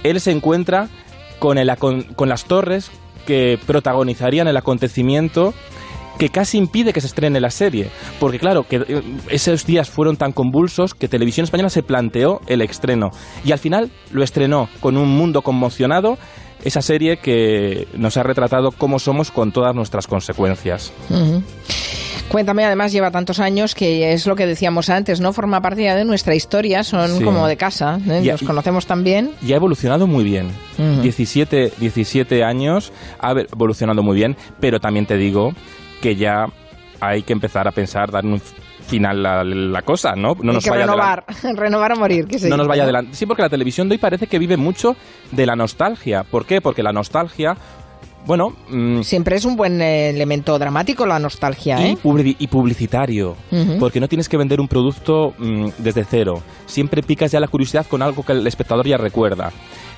él 0.03 0.19
se 0.19 0.31
encuentra 0.31 0.89
con, 1.39 1.57
el, 1.57 1.71
con, 1.77 2.29
las 2.29 2.45
torres 2.45 2.91
que 3.25 3.59
protagonizarían 3.65 4.47
el 4.47 4.57
acontecimiento 4.57 5.53
que 6.17 6.29
casi 6.29 6.57
impide 6.57 6.93
que 6.93 7.01
se 7.01 7.07
estrene 7.07 7.39
la 7.39 7.51
serie. 7.51 7.89
Porque 8.19 8.39
claro, 8.39 8.63
que 8.63 8.77
eh, 8.77 9.03
esos 9.29 9.65
días 9.65 9.89
fueron 9.89 10.17
tan 10.17 10.31
convulsos 10.31 10.93
que 10.93 11.07
Televisión 11.07 11.43
Española 11.43 11.69
se 11.69 11.83
planteó 11.83 12.41
el 12.47 12.61
estreno. 12.61 13.11
Y 13.45 13.51
al 13.51 13.59
final 13.59 13.91
lo 14.11 14.23
estrenó 14.23 14.67
con 14.79 14.97
un 14.97 15.09
mundo 15.09 15.41
conmocionado, 15.41 16.17
esa 16.63 16.81
serie 16.81 17.17
que 17.17 17.87
nos 17.93 18.17
ha 18.17 18.23
retratado 18.23 18.71
cómo 18.71 18.99
somos 18.99 19.31
con 19.31 19.51
todas 19.51 19.75
nuestras 19.75 20.07
consecuencias. 20.07 20.91
Cuéntame, 22.29 22.65
además 22.65 22.91
lleva 22.91 23.09
tantos 23.09 23.39
años 23.39 23.73
que 23.73 24.11
es 24.11 24.27
lo 24.27 24.35
que 24.35 24.45
decíamos 24.45 24.89
antes, 24.89 25.21
¿no? 25.21 25.31
Forma 25.31 25.61
parte 25.61 25.83
ya 25.83 25.95
de 25.95 26.03
nuestra 26.03 26.35
historia, 26.35 26.83
son 26.83 27.23
como 27.23 27.47
de 27.47 27.55
casa, 27.55 27.99
¿eh? 28.07 28.21
nos 28.21 28.43
conocemos 28.43 28.85
también. 28.85 29.31
Y 29.41 29.53
ha 29.53 29.55
evolucionado 29.55 30.07
muy 30.07 30.23
bien. 30.23 30.51
17, 30.77 31.73
17 31.79 32.43
años, 32.43 32.91
ha 33.19 33.31
evolucionado 33.31 34.03
muy 34.03 34.15
bien, 34.15 34.35
pero 34.59 34.79
también 34.79 35.05
te 35.05 35.17
digo 35.17 35.53
que 36.01 36.15
ya 36.15 36.47
hay 36.99 37.23
que 37.23 37.33
empezar 37.33 37.67
a 37.67 37.71
pensar, 37.71 38.11
dar 38.11 38.25
un 38.25 38.41
final 38.87 39.21
la, 39.21 39.43
la 39.43 39.81
cosa, 39.81 40.15
¿no? 40.15 40.35
No 40.41 40.53
nos 40.53 40.65
vaya 40.65 40.85
renovar, 40.85 41.25
renovar 41.55 41.91
o 41.93 41.95
morir. 41.97 42.25
Que 42.25 42.39
no 42.49 42.57
nos 42.57 42.67
vaya 42.67 42.83
adelante. 42.83 43.13
Sí, 43.13 43.25
porque 43.25 43.41
la 43.41 43.49
televisión 43.49 43.87
de 43.89 43.95
hoy 43.95 43.99
parece 43.99 44.27
que 44.27 44.39
vive 44.39 44.57
mucho 44.57 44.95
de 45.31 45.45
la 45.45 45.55
nostalgia. 45.55 46.23
¿Por 46.23 46.45
qué? 46.45 46.61
Porque 46.61 46.83
la 46.83 46.93
nostalgia 46.93 47.57
bueno. 48.25 48.53
Mm, 48.69 49.01
Siempre 49.01 49.35
es 49.35 49.45
un 49.45 49.55
buen 49.55 49.81
eh, 49.81 50.09
elemento 50.09 50.57
dramático 50.59 51.05
la 51.05 51.19
nostalgia, 51.19 51.81
¿eh? 51.85 51.97
Y, 52.39 52.47
publicitario. 52.47 53.35
Porque 53.79 53.99
no 53.99 54.07
tienes 54.07 54.27
que 54.27 54.37
vender 54.37 54.59
un 54.59 54.67
producto 54.67 55.33
mm, 55.37 55.69
desde 55.77 56.03
cero. 56.03 56.41
Siempre 56.65 57.03
picas 57.03 57.31
ya 57.31 57.39
la 57.39 57.47
curiosidad 57.47 57.85
con 57.87 58.01
algo 58.01 58.23
que 58.23 58.33
el 58.33 58.45
espectador 58.47 58.87
ya 58.87 58.97
recuerda. 58.97 59.51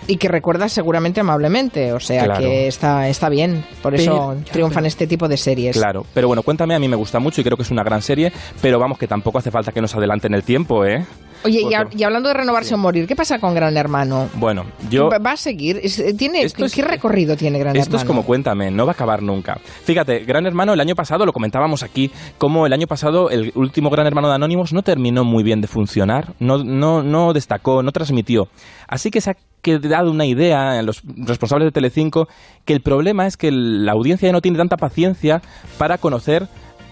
Y 0.07 0.17
que 0.17 0.27
recuerdas 0.27 0.71
seguramente 0.71 1.19
amablemente, 1.19 1.93
o 1.93 1.99
sea 1.99 2.37
que 2.37 2.67
está, 2.67 3.09
está 3.09 3.29
bien, 3.29 3.65
por 3.81 3.93
eso 3.93 4.35
triunfan 4.51 4.85
este 4.85 5.07
tipo 5.07 5.27
de 5.27 5.37
series. 5.37 5.75
Claro, 5.75 6.05
pero 6.13 6.27
bueno, 6.27 6.41
cuéntame, 6.41 6.73
a 6.73 6.79
mí 6.79 6.87
me 6.87 6.95
gusta 6.95 7.19
mucho 7.19 7.41
y 7.41 7.43
creo 7.43 7.57
que 7.57 7.63
es 7.63 7.71
una 7.71 7.83
gran 7.83 8.01
serie, 8.01 8.31
pero 8.61 8.79
vamos 8.79 8.97
que 8.97 9.07
tampoco 9.07 9.39
hace 9.39 9.51
falta 9.51 9.71
que 9.71 9.81
nos 9.81 9.93
adelanten 9.95 10.33
el 10.33 10.43
tiempo, 10.43 10.85
¿eh? 10.85 11.05
Oye, 11.43 11.61
y, 11.61 12.03
hablando 12.03 12.27
de 12.27 12.33
renovarse 12.33 12.73
o 12.73 12.77
morir, 12.77 13.07
¿qué 13.07 13.15
pasa 13.15 13.39
con 13.39 13.53
Gran 13.53 13.77
Hermano? 13.77 14.29
Bueno, 14.35 14.65
yo... 14.89 15.09
¿Va 15.09 15.31
a 15.31 15.37
seguir? 15.37 15.81
¿Tiene, 16.17 16.45
¿Qué 16.49 16.81
recorrido 16.81 17.37
tiene 17.37 17.59
Gran 17.59 17.75
Hermano? 17.75 17.83
Esto 17.83 17.97
es 17.97 18.03
como 18.03 18.23
cuéntame, 18.23 18.71
no 18.71 18.85
va 18.85 18.91
a 18.91 18.93
acabar 18.93 19.21
nunca. 19.21 19.57
Fíjate, 19.83 20.19
Gran 20.25 20.45
Hermano 20.45 20.73
el 20.73 20.79
año 20.79 20.95
pasado, 20.95 21.25
lo 21.25 21.31
comentábamos 21.31 21.83
aquí, 21.83 22.11
como 22.37 22.65
el 22.65 22.73
año 22.73 22.87
pasado 22.87 23.29
el 23.29 23.51
último 23.55 23.89
Gran 23.89 24.07
Hermano 24.07 24.27
de 24.27 24.35
Anónimos 24.35 24.73
no 24.73 24.81
terminó 24.81 25.23
muy 25.23 25.43
bien 25.43 25.61
de 25.61 25.67
funcionar, 25.67 26.33
no, 26.39 26.63
no, 26.63 27.03
no 27.03 27.31
destacó, 27.31 27.83
no 27.83 27.91
transmitió. 27.91 28.49
Así 28.87 29.09
que 29.09 29.21
se 29.21 29.31
ha 29.31 29.35
dado 29.81 30.11
una 30.11 30.25
idea 30.25 30.79
a 30.79 30.81
los 30.81 31.01
responsables 31.05 31.67
de 31.67 31.71
Telecinco 31.71 32.27
que 32.65 32.73
el 32.73 32.81
problema 32.81 33.27
es 33.27 33.37
que 33.37 33.51
la 33.51 33.93
audiencia 33.93 34.27
ya 34.27 34.33
no 34.33 34.41
tiene 34.41 34.57
tanta 34.57 34.77
paciencia 34.77 35.41
para 35.77 35.97
conocer 35.97 36.47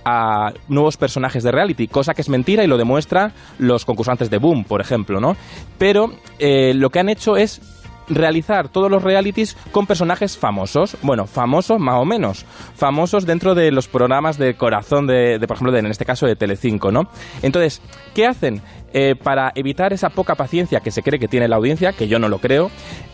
a 0.10 0.54
nuevos 0.70 0.96
personajes 0.96 1.44
de 1.44 1.52
reality, 1.52 1.90
cosa 1.90 2.14
que 2.14 2.22
es 2.22 2.30
mentira 2.30 2.64
y 2.64 2.68
lo 2.68 2.78
demuestra 2.78 3.34
los 3.60 3.84
concursantes 3.84 4.30
de 4.30 4.38
Boom, 4.38 4.64
por 4.64 4.80
ejemplo, 4.80 5.20
¿no? 5.20 5.36
Pero 5.78 6.14
eh, 6.40 6.74
lo 6.74 6.90
que 6.92 7.00
han 7.00 7.10
hecho 7.10 7.36
es 7.36 7.60
realizar 8.08 8.70
todos 8.70 8.90
los 8.90 9.04
realities 9.04 9.58
con 9.74 9.86
personajes 9.86 10.38
famosos. 10.38 10.96
Bueno, 11.02 11.26
famosos 11.28 11.78
más 11.78 11.96
o 11.96 12.06
menos. 12.06 12.46
Famosos 12.76 13.26
dentro 13.26 13.54
de 13.54 13.70
los 13.70 13.90
programas 13.90 14.38
de 14.38 14.56
corazón 14.56 15.08
de, 15.08 15.40
por 15.46 15.58
ejemplo, 15.58 15.74
de, 15.74 15.80
en 15.80 15.88
este 15.88 16.06
caso 16.06 16.26
de 16.26 16.38
Telecinco, 16.38 16.90
¿no? 16.90 17.10
Entonces, 17.42 17.82
¿qué 18.16 18.26
hacen? 18.26 18.62
Eh, 18.94 19.16
para 19.22 19.52
evitar 19.54 19.92
esa 19.92 20.10
poca 20.10 20.36
paciencia 20.36 20.80
que 20.80 20.92
se 20.92 21.04
cree 21.04 21.20
que 21.20 21.28
tiene 21.28 21.50
la 21.50 21.58
audiencia, 21.58 21.92
que 21.92 22.08
yo 22.08 22.20
no 22.20 22.30
lo 22.30 22.40
creo, 22.40 22.72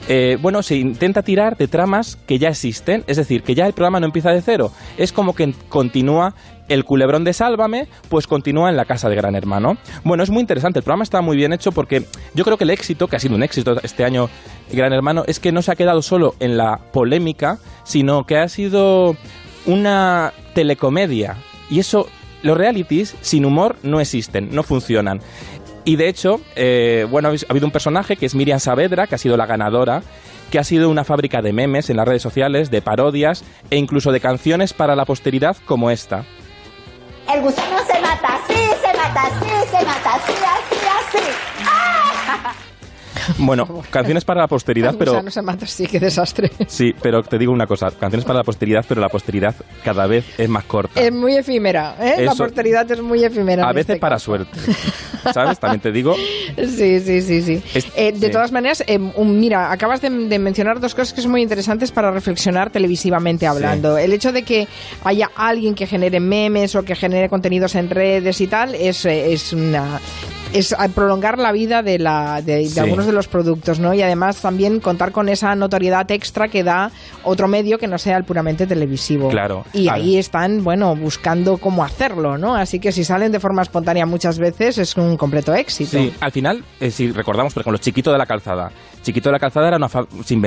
eh, 0.07 0.37
bueno, 0.39 0.61
se 0.61 0.75
intenta 0.75 1.23
tirar 1.23 1.57
de 1.57 1.67
tramas 1.67 2.15
que 2.15 2.37
ya 2.37 2.49
existen, 2.49 3.03
es 3.07 3.17
decir, 3.17 3.41
que 3.41 3.55
ya 3.55 3.65
el 3.65 3.73
programa 3.73 3.99
no 3.99 4.05
empieza 4.05 4.29
de 4.29 4.41
cero, 4.41 4.71
es 4.97 5.11
como 5.11 5.33
que 5.33 5.51
continúa 5.69 6.35
el 6.69 6.85
culebrón 6.85 7.23
de 7.23 7.33
Sálvame, 7.33 7.87
pues 8.09 8.27
continúa 8.27 8.69
en 8.69 8.77
la 8.77 8.85
casa 8.85 9.09
de 9.09 9.15
Gran 9.15 9.35
Hermano. 9.35 9.77
Bueno, 10.03 10.23
es 10.23 10.29
muy 10.29 10.41
interesante, 10.41 10.79
el 10.79 10.83
programa 10.83 11.03
está 11.03 11.21
muy 11.21 11.37
bien 11.37 11.53
hecho 11.53 11.71
porque 11.71 12.05
yo 12.33 12.43
creo 12.43 12.57
que 12.57 12.63
el 12.63 12.69
éxito, 12.69 13.07
que 13.07 13.15
ha 13.15 13.19
sido 13.19 13.35
un 13.35 13.43
éxito 13.43 13.75
este 13.83 14.03
año 14.03 14.29
Gran 14.71 14.93
Hermano, 14.93 15.23
es 15.27 15.39
que 15.39 15.51
no 15.51 15.61
se 15.61 15.71
ha 15.71 15.75
quedado 15.75 16.01
solo 16.01 16.35
en 16.39 16.57
la 16.57 16.79
polémica, 16.91 17.59
sino 17.83 18.25
que 18.25 18.37
ha 18.37 18.47
sido 18.47 19.15
una 19.65 20.33
telecomedia. 20.53 21.37
Y 21.69 21.79
eso, 21.79 22.07
los 22.41 22.57
realities 22.57 23.15
sin 23.21 23.45
humor 23.45 23.77
no 23.83 23.99
existen, 23.99 24.49
no 24.53 24.63
funcionan. 24.63 25.19
Y 25.85 25.97
de 25.97 26.07
hecho, 26.07 26.39
eh, 26.55 27.05
bueno, 27.09 27.29
ha 27.29 27.33
habido 27.49 27.65
un 27.65 27.71
personaje 27.71 28.15
que 28.15 28.25
es 28.25 28.35
Miriam 28.35 28.59
Saavedra, 28.59 29.07
que 29.07 29.15
ha 29.15 29.17
sido 29.17 29.35
la 29.35 29.45
ganadora, 29.45 30.01
que 30.49 30.59
ha 30.59 30.63
sido 30.63 30.89
una 30.89 31.03
fábrica 31.03 31.41
de 31.41 31.51
memes 31.51 31.89
en 31.89 31.97
las 31.97 32.07
redes 32.07 32.21
sociales, 32.21 32.71
de 32.71 32.81
parodias 32.81 33.43
e 33.69 33.75
incluso 33.75 34.11
de 34.11 34.19
canciones 34.19 34.73
para 34.73 34.95
la 34.95 35.05
posteridad 35.05 35.57
como 35.65 35.89
esta. 35.89 36.25
El 37.31 37.41
gusano 37.41 37.77
se 37.85 37.99
mata 38.01 38.35
así, 38.35 38.53
se 38.81 38.93
mata 38.97 39.21
así, 39.27 39.49
se 39.71 39.85
mata 39.85 40.15
así, 40.15 40.33
así. 40.33 40.62
Bueno, 43.37 43.83
canciones 43.89 44.25
para 44.25 44.41
la 44.41 44.47
posteridad, 44.47 44.95
pero... 44.99 45.21
no 45.21 45.31
se 45.31 45.41
mata, 45.41 45.65
sí, 45.65 45.87
qué 45.87 45.99
desastre. 45.99 46.51
Sí, 46.67 46.93
pero 47.01 47.23
te 47.23 47.37
digo 47.37 47.51
una 47.51 47.67
cosa, 47.67 47.91
canciones 47.91 48.25
para 48.25 48.39
la 48.39 48.43
posteridad, 48.43 48.85
pero 48.87 49.01
la 49.01 49.09
posteridad 49.09 49.55
cada 49.83 50.07
vez 50.07 50.25
es 50.37 50.49
más 50.49 50.63
corta. 50.65 50.99
Es 50.99 51.11
muy 51.11 51.35
efímera, 51.35 51.95
¿eh? 51.99 52.23
la 52.23 52.35
posteridad 52.35 52.89
es 52.91 53.01
muy 53.01 53.23
efímera. 53.23 53.67
A 53.67 53.73
veces 53.73 53.91
este 53.91 53.99
para 53.99 54.19
suerte, 54.19 54.59
¿sabes? 55.33 55.59
También 55.59 55.81
te 55.81 55.91
digo... 55.91 56.15
Sí, 56.55 56.99
sí, 56.99 57.21
sí, 57.21 57.41
sí. 57.41 57.63
Eh, 57.95 58.11
de 58.11 58.29
todas 58.29 58.51
maneras, 58.51 58.83
eh, 58.87 58.99
mira, 58.99 59.71
acabas 59.71 60.01
de, 60.01 60.09
mencionar 60.09 60.79
dos 60.79 60.93
cosas 60.95 61.13
que 61.13 61.21
son 61.21 61.31
muy 61.31 61.41
interesantes 61.41 61.91
para 61.91 62.11
reflexionar 62.11 62.69
televisivamente 62.69 63.47
hablando. 63.47 63.97
El 63.97 64.13
hecho 64.13 64.31
de 64.31 64.43
que 64.43 64.67
haya 65.03 65.29
alguien 65.35 65.75
que 65.75 65.87
genere 65.87 66.19
memes 66.19 66.75
o 66.75 66.83
que 66.83 66.95
genere 66.95 67.29
contenidos 67.29 67.75
en 67.75 67.89
redes 67.89 68.39
y 68.41 68.47
tal 68.47 68.75
es, 68.75 69.05
es 69.05 69.53
una 69.53 69.99
es 70.53 70.75
prolongar 70.93 71.39
la 71.39 71.51
vida 71.51 71.81
de, 71.81 71.99
la, 71.99 72.41
de, 72.41 72.69
algunos 72.77 73.05
de 73.05 73.11
los 73.11 73.27
productos, 73.27 73.79
¿no? 73.79 73.93
Y 73.93 74.01
además 74.01 74.41
también 74.41 74.79
contar 74.79 75.11
con 75.11 75.29
esa 75.29 75.55
notoriedad 75.55 76.09
extra 76.11 76.47
que 76.47 76.63
da 76.63 76.91
otro 77.23 77.47
medio 77.47 77.77
que 77.77 77.87
no 77.87 77.97
sea 77.97 78.17
el 78.17 78.23
puramente 78.23 78.67
televisivo. 78.67 79.29
Claro. 79.29 79.65
Y 79.73 79.89
ahí 79.89 80.17
están, 80.17 80.63
bueno, 80.63 80.95
buscando 80.95 81.57
cómo 81.57 81.83
hacerlo, 81.83 82.37
¿no? 82.37 82.55
Así 82.55 82.79
que 82.79 82.91
si 82.91 83.03
salen 83.03 83.31
de 83.31 83.39
forma 83.39 83.61
espontánea 83.61 84.05
muchas 84.05 84.37
veces 84.37 84.77
es 84.77 84.95
un 84.95 85.17
completo 85.17 85.53
éxito. 85.53 85.97
Sí, 85.97 86.13
al 86.19 86.31
final, 86.31 86.63
eh, 86.79 86.91
si 86.91 87.11
recordamos, 87.11 87.53
por 87.53 87.61
ejemplo, 87.61 87.79
Chiquito 87.79 88.11
de 88.11 88.17
la 88.17 88.25
Calzada. 88.25 88.71
Chiquito 89.01 89.29
de 89.29 89.33
la 89.33 89.39
Calzada 89.39 89.67
era 89.67 89.77
una, 89.77 89.89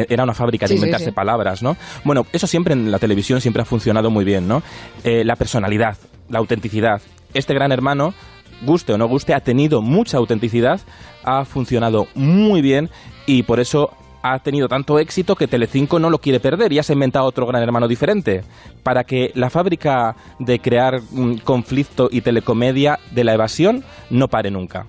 era 0.09 0.25
una 0.25 0.35
fábrica 0.35 0.67
de 0.67 0.77
inventarse 0.77 1.13
palabras, 1.13 1.63
¿no? 1.63 1.77
Bueno, 2.05 2.27
eso 2.33 2.47
siempre 2.47 2.75
en 2.75 2.91
la 2.91 2.99
televisión 2.99 3.41
siempre 3.41 3.63
ha 3.63 3.65
funcionado 3.65 4.11
muy 4.11 4.25
bien, 4.25 4.47
¿no? 4.47 4.63
Eh, 5.05 5.25
la 5.25 5.37
personalidad, 5.37 5.97
la 6.29 6.39
autenticidad. 6.39 7.01
Este 7.35 7.53
gran 7.53 7.73
hermano 7.73 8.15
guste 8.63 8.93
o 8.93 8.99
no 8.99 9.09
guste, 9.09 9.35
ha 9.35 9.41
tenido 9.41 9.83
mucha 9.83 10.19
autenticidad, 10.19 10.81
ha 11.25 11.45
funcionado 11.45 12.07
muy 12.15 12.63
bien 12.63 12.91
y 13.27 13.43
por 13.43 13.61
eso 13.61 13.93
ha 14.33 14.39
tenido 14.39 14.69
tanto 14.69 14.99
éxito 14.99 15.35
que 15.35 15.47
Telecinco 15.47 15.99
no 15.99 16.11
lo 16.11 16.19
quiere 16.19 16.41
perder 16.41 16.73
y 16.73 16.79
ha 16.79 16.93
inventado 16.93 17.27
otro 17.27 17.47
gran 17.47 17.63
hermano 17.63 17.89
diferente 17.89 18.43
para 18.83 19.05
que 19.05 19.33
la 19.35 19.51
fábrica 19.51 20.15
de 20.39 20.59
crear 20.61 21.01
conflicto 21.45 22.09
y 22.11 22.21
telecomedia 22.21 22.99
de 23.11 23.25
la 23.25 23.35
evasión 23.35 23.85
no 24.11 24.29
pare 24.29 24.51
nunca. 24.51 24.87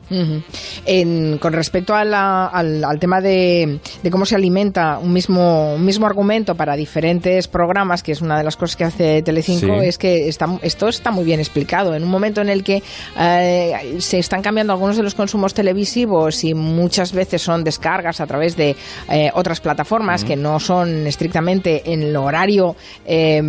con 1.40 1.54
respecto 1.54 1.96
al, 1.96 3.00
tema 3.00 3.22
de, 3.22 3.80
cómo 4.12 4.26
se 4.26 4.36
alimenta 4.36 5.00
un 5.00 5.14
mismo, 5.14 5.76
un 5.76 5.86
mismo 5.86 6.06
argumento 6.06 6.56
para 6.56 6.76
diferentes 6.76 7.48
programas, 7.48 8.04
que 8.04 8.12
es 8.12 8.22
una 8.22 8.38
de 8.38 8.44
las 8.44 8.56
cosas 8.56 8.76
que 8.76 8.84
hace 8.84 9.22
Telecinco, 9.24 9.82
es 9.82 9.98
que 9.98 10.28
esto 10.28 10.88
está 10.88 11.12
muy 11.12 11.26
bien 11.26 11.40
explicado. 11.40 11.96
En 11.96 12.04
un 12.04 12.10
momento 12.10 12.42
en 12.42 12.50
el 12.50 12.64
que 12.64 12.84
eh, 13.20 13.98
se 14.00 14.20
están 14.20 14.42
cambiando 14.42 14.74
algunos 14.74 14.98
de 14.98 15.04
los 15.04 15.16
consumos 15.16 15.54
televisivos 15.54 16.44
y 16.44 16.54
muchas 16.54 17.12
veces 17.14 17.42
son 17.42 17.64
descargas 17.64 18.22
a 18.22 18.28
través 18.28 18.56
de 18.56 18.76
eh, 19.10 19.27
otras 19.34 19.62
plataformas 19.62 20.24
que 20.24 20.36
no 20.36 20.60
son 20.60 21.08
estrictamente 21.08 21.94
en 21.94 22.04
el 22.04 22.16
horario 22.16 22.76
eh, 23.06 23.42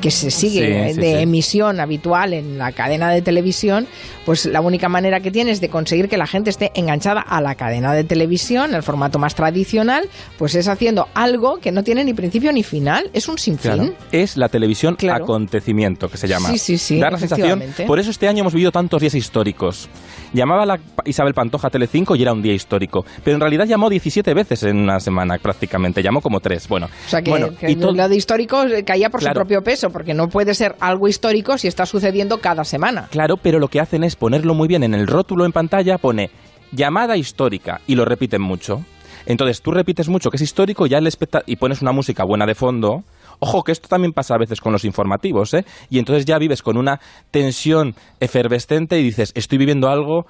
que 0.00 0.10
se 0.10 0.30
sigue 0.30 0.94
de 0.94 1.20
emisión 1.20 1.80
habitual 1.80 2.32
en 2.32 2.58
la 2.58 2.72
cadena 2.72 3.10
de 3.10 3.22
televisión, 3.22 3.86
pues 4.24 4.46
la 4.46 4.60
única 4.60 4.88
manera 4.88 5.20
que 5.20 5.30
tienes 5.30 5.60
de 5.60 5.68
conseguir 5.68 6.08
que 6.08 6.16
la 6.16 6.26
gente 6.26 6.50
esté 6.50 6.70
enganchada 6.74 7.20
a 7.20 7.40
la 7.40 7.54
cadena 7.54 7.92
de 7.94 8.04
televisión, 8.04 8.74
el 8.74 8.82
formato 8.82 9.18
más 9.18 9.34
tradicional, 9.34 10.08
pues 10.38 10.54
es 10.54 10.68
haciendo 10.68 11.08
algo 11.14 11.58
que 11.58 11.72
no 11.72 11.82
tiene 11.82 12.04
ni 12.04 12.14
principio 12.14 12.52
ni 12.52 12.62
final, 12.62 13.10
es 13.12 13.28
un 13.28 13.38
sinfín. 13.38 13.94
Es 14.12 14.36
la 14.36 14.48
televisión 14.48 14.96
acontecimiento 15.10 16.08
que 16.08 16.16
se 16.16 16.28
llama. 16.28 16.48
Sí, 16.50 16.58
sí, 16.58 16.78
sí. 16.78 17.00
Da 17.00 17.10
la 17.10 17.18
sensación. 17.18 17.62
Por 17.86 17.98
eso 17.98 18.10
este 18.10 18.28
año 18.28 18.40
hemos 18.40 18.54
vivido 18.54 18.70
tantos 18.70 19.00
días 19.00 19.14
históricos. 19.14 19.88
Llamaba 20.32 20.64
la 20.66 20.78
Isabel 21.04 21.34
Pantoja 21.34 21.70
Telecinco 21.70 22.14
y 22.14 22.22
era 22.22 22.32
un 22.32 22.42
día 22.42 22.52
histórico, 22.52 23.04
pero 23.24 23.34
en 23.36 23.40
realidad 23.40 23.66
llamó 23.66 23.88
17 23.88 24.32
veces 24.34 24.62
en 24.62 24.89
una 24.90 25.00
semana 25.00 25.38
prácticamente, 25.38 26.02
llamó 26.02 26.20
como 26.20 26.40
tres. 26.40 26.68
Bueno, 26.68 26.86
o 26.86 27.08
sea 27.08 27.22
que, 27.22 27.30
bueno, 27.30 27.50
y 27.62 27.74
lo 27.74 28.08
de 28.08 28.16
histórico 28.16 28.64
caía 28.84 29.10
por 29.10 29.22
su 29.22 29.30
propio 29.30 29.62
peso, 29.62 29.90
porque 29.90 30.14
no 30.14 30.28
puede 30.28 30.54
ser 30.54 30.76
algo 30.80 31.08
histórico 31.08 31.58
si 31.58 31.68
está 31.68 31.86
sucediendo 31.86 32.40
cada 32.40 32.64
semana. 32.64 33.08
Claro, 33.10 33.36
pero 33.36 33.58
lo 33.58 33.68
que 33.68 33.80
hacen 33.80 34.04
es 34.04 34.16
ponerlo 34.16 34.54
muy 34.54 34.68
bien 34.68 34.82
en 34.82 34.94
el 34.94 35.06
rótulo 35.06 35.44
en 35.44 35.52
pantalla, 35.52 35.98
pone 35.98 36.30
llamada 36.72 37.16
histórica 37.16 37.80
y 37.86 37.94
lo 37.94 38.04
repiten 38.04 38.42
mucho. 38.42 38.84
Entonces 39.26 39.60
tú 39.62 39.70
repites 39.70 40.08
mucho 40.08 40.30
que 40.30 40.36
es 40.36 40.42
histórico 40.42 40.86
ya 40.86 40.98
el 40.98 41.08
y 41.46 41.56
pones 41.56 41.82
una 41.82 41.92
música 41.92 42.24
buena 42.24 42.46
de 42.46 42.54
fondo. 42.54 43.04
Ojo, 43.38 43.62
que 43.62 43.72
esto 43.72 43.88
también 43.88 44.12
pasa 44.12 44.34
a 44.34 44.38
veces 44.38 44.60
con 44.60 44.72
los 44.72 44.84
informativos, 44.84 45.54
¿eh? 45.54 45.64
Y 45.88 45.98
entonces 45.98 46.26
ya 46.26 46.38
vives 46.38 46.62
con 46.62 46.76
una 46.76 47.00
tensión 47.30 47.94
efervescente 48.20 49.00
y 49.00 49.02
dices, 49.02 49.32
estoy 49.34 49.56
viviendo 49.56 49.88
algo 49.88 50.26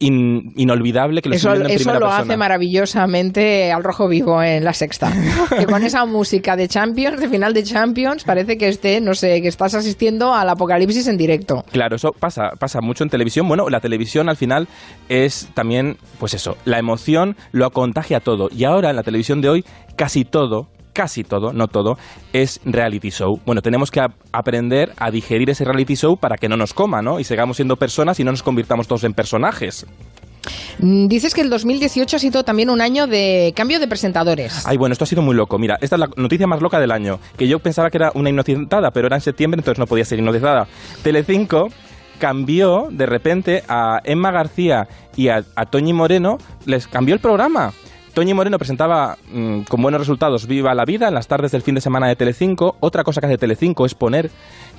inolvidable 0.00 1.20
que 1.20 1.28
lo 1.28 1.34
eso, 1.34 1.52
eso 1.52 1.98
lo 1.98 2.10
hace 2.10 2.36
maravillosamente 2.36 3.70
al 3.70 3.84
rojo 3.84 4.08
vivo 4.08 4.42
en 4.42 4.64
la 4.64 4.72
sexta. 4.72 5.12
Que 5.56 5.66
con 5.66 5.84
esa 5.84 6.06
música 6.06 6.56
de 6.56 6.68
Champions 6.68 7.20
de 7.20 7.28
final 7.28 7.52
de 7.52 7.62
Champions 7.62 8.24
parece 8.24 8.56
que 8.56 8.68
esté 8.68 9.00
no 9.00 9.14
sé 9.14 9.42
que 9.42 9.48
estás 9.48 9.74
asistiendo 9.74 10.32
al 10.32 10.48
apocalipsis 10.48 11.06
en 11.06 11.18
directo. 11.18 11.64
Claro 11.70 11.96
eso 11.96 12.12
pasa 12.18 12.50
pasa 12.58 12.80
mucho 12.80 13.04
en 13.04 13.10
televisión. 13.10 13.46
Bueno 13.46 13.68
la 13.68 13.80
televisión 13.80 14.28
al 14.28 14.36
final 14.36 14.68
es 15.08 15.48
también 15.54 15.98
pues 16.18 16.34
eso 16.34 16.56
la 16.64 16.78
emoción 16.78 17.36
lo 17.52 17.70
contagia 17.70 18.20
todo. 18.20 18.48
Y 18.50 18.64
ahora 18.64 18.90
en 18.90 18.96
la 18.96 19.02
televisión 19.02 19.40
de 19.42 19.50
hoy 19.50 19.64
casi 19.96 20.24
todo 20.24 20.68
casi 20.92 21.24
todo, 21.24 21.52
no 21.52 21.68
todo, 21.68 21.96
es 22.32 22.60
reality 22.64 23.10
show. 23.10 23.40
Bueno, 23.46 23.62
tenemos 23.62 23.90
que 23.90 24.00
aprender 24.32 24.92
a 24.98 25.10
digerir 25.10 25.50
ese 25.50 25.64
reality 25.64 25.94
show 25.94 26.16
para 26.16 26.36
que 26.36 26.48
no 26.48 26.56
nos 26.56 26.74
coma, 26.74 27.02
¿no? 27.02 27.20
Y 27.20 27.24
sigamos 27.24 27.56
siendo 27.56 27.76
personas 27.76 28.20
y 28.20 28.24
no 28.24 28.30
nos 28.30 28.42
convirtamos 28.42 28.86
todos 28.86 29.04
en 29.04 29.12
personajes. 29.12 29.86
Mm, 30.78 31.08
dices 31.08 31.34
que 31.34 31.42
el 31.42 31.50
2018 31.50 32.16
ha 32.16 32.18
sido 32.18 32.44
también 32.44 32.70
un 32.70 32.80
año 32.80 33.06
de 33.06 33.52
cambio 33.54 33.78
de 33.78 33.88
presentadores. 33.88 34.66
Ay, 34.66 34.76
bueno, 34.76 34.92
esto 34.92 35.04
ha 35.04 35.06
sido 35.06 35.22
muy 35.22 35.34
loco. 35.34 35.58
Mira, 35.58 35.76
esta 35.80 35.96
es 35.96 36.00
la 36.00 36.08
noticia 36.16 36.46
más 36.46 36.62
loca 36.62 36.80
del 36.80 36.90
año, 36.90 37.18
que 37.36 37.48
yo 37.48 37.58
pensaba 37.58 37.90
que 37.90 37.98
era 37.98 38.12
una 38.14 38.30
inocentada, 38.30 38.90
pero 38.90 39.06
era 39.06 39.16
en 39.16 39.22
septiembre, 39.22 39.60
entonces 39.60 39.78
no 39.78 39.86
podía 39.86 40.04
ser 40.04 40.18
inocentada. 40.18 40.66
Telecinco 41.02 41.68
cambió 42.18 42.88
de 42.90 43.06
repente 43.06 43.62
a 43.68 44.00
Emma 44.04 44.30
García 44.30 44.86
y 45.16 45.28
a, 45.28 45.42
a 45.54 45.66
Toñi 45.66 45.92
Moreno, 45.92 46.36
les 46.66 46.86
cambió 46.86 47.14
el 47.14 47.20
programa 47.20 47.72
Toñi 48.14 48.34
Moreno 48.34 48.58
presentaba 48.58 49.16
mm, 49.32 49.62
con 49.62 49.80
buenos 49.82 50.00
resultados 50.00 50.46
Viva 50.46 50.74
la 50.74 50.84
Vida 50.84 51.08
en 51.08 51.14
las 51.14 51.28
tardes 51.28 51.52
del 51.52 51.62
fin 51.62 51.76
de 51.76 51.80
semana 51.80 52.08
de 52.08 52.16
Telecinco. 52.16 52.76
Otra 52.80 53.04
cosa 53.04 53.20
que 53.20 53.28
hace 53.28 53.38
Telecinco 53.38 53.86
es 53.86 53.94
poner, 53.94 54.30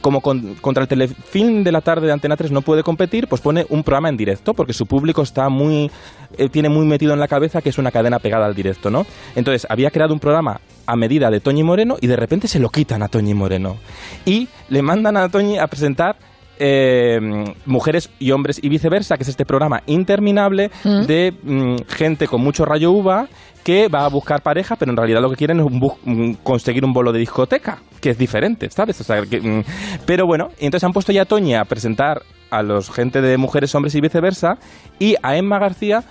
como 0.01 0.19
con- 0.21 0.55
contra 0.55 0.83
el 0.83 0.89
telefilm 0.89 1.63
de 1.63 1.71
la 1.71 1.81
tarde 1.81 2.07
de 2.07 2.13
Antena 2.13 2.35
3 2.35 2.51
no 2.51 2.61
puede 2.61 2.83
competir, 2.83 3.27
pues 3.29 3.41
pone 3.41 3.65
un 3.69 3.83
programa 3.83 4.09
en 4.09 4.17
directo, 4.17 4.53
porque 4.53 4.73
su 4.73 4.85
público 4.85 5.21
está 5.21 5.47
muy, 5.49 5.89
eh, 6.37 6.49
tiene 6.49 6.67
muy 6.69 6.85
metido 6.85 7.13
en 7.13 7.19
la 7.19 7.27
cabeza 7.29 7.61
que 7.61 7.69
es 7.69 7.77
una 7.77 7.91
cadena 7.91 8.19
pegada 8.19 8.45
al 8.45 8.53
directo, 8.55 8.89
¿no? 8.89 9.05
Entonces, 9.35 9.65
había 9.69 9.91
creado 9.91 10.13
un 10.13 10.19
programa 10.19 10.59
a 10.85 10.95
medida 10.97 11.31
de 11.31 11.39
Toñi 11.39 11.63
Moreno 11.63 11.95
y 12.01 12.07
de 12.07 12.17
repente 12.17 12.47
se 12.49 12.59
lo 12.59 12.69
quitan 12.69 13.01
a 13.01 13.07
Toñi 13.07 13.33
Moreno. 13.33 13.77
Y 14.25 14.49
le 14.69 14.81
mandan 14.81 15.15
a 15.15 15.29
Toñi 15.29 15.57
a 15.57 15.67
presentar 15.67 16.17
eh, 16.59 17.19
Mujeres 17.65 18.09
y 18.19 18.31
Hombres 18.31 18.59
y 18.61 18.69
Viceversa, 18.69 19.17
que 19.17 19.23
es 19.23 19.29
este 19.29 19.45
programa 19.45 19.81
interminable 19.85 20.71
de 20.83 21.33
mm, 21.43 21.75
gente 21.87 22.27
con 22.27 22.41
mucho 22.41 22.65
rayo 22.65 22.91
uva 22.91 23.27
que 23.63 23.87
va 23.87 24.05
a 24.05 24.09
buscar 24.09 24.41
pareja, 24.41 24.75
pero 24.75 24.91
en 24.91 24.97
realidad 24.97 25.21
lo 25.21 25.29
que 25.29 25.35
quieren 25.35 25.59
es 25.59 25.65
un 25.65 25.79
mm, 26.03 26.33
conseguir 26.43 26.83
un 26.83 26.93
bolo 26.93 27.11
de 27.11 27.19
discoteca, 27.19 27.79
que 27.99 28.11
es 28.11 28.17
diferente, 28.17 28.69
¿sabes? 28.69 28.99
O 29.01 29.03
sea, 29.03 29.21
que, 29.23 29.39
mm, 29.39 29.63
pero 30.05 30.25
bueno, 30.25 30.49
entonces 30.59 30.83
han 30.83 30.93
puesto 30.93 31.11
ya 31.11 31.23
a 31.23 31.25
Toñi 31.25 31.55
a 31.55 31.65
presentar 31.65 32.23
a 32.49 32.61
los 32.63 32.89
gente 32.89 33.21
de 33.21 33.37
Mujeres, 33.37 33.73
Hombres 33.75 33.95
y 33.95 34.01
Viceversa 34.01 34.57
y 34.99 35.15
a 35.21 35.37
Emma 35.37 35.59
García 35.59 36.03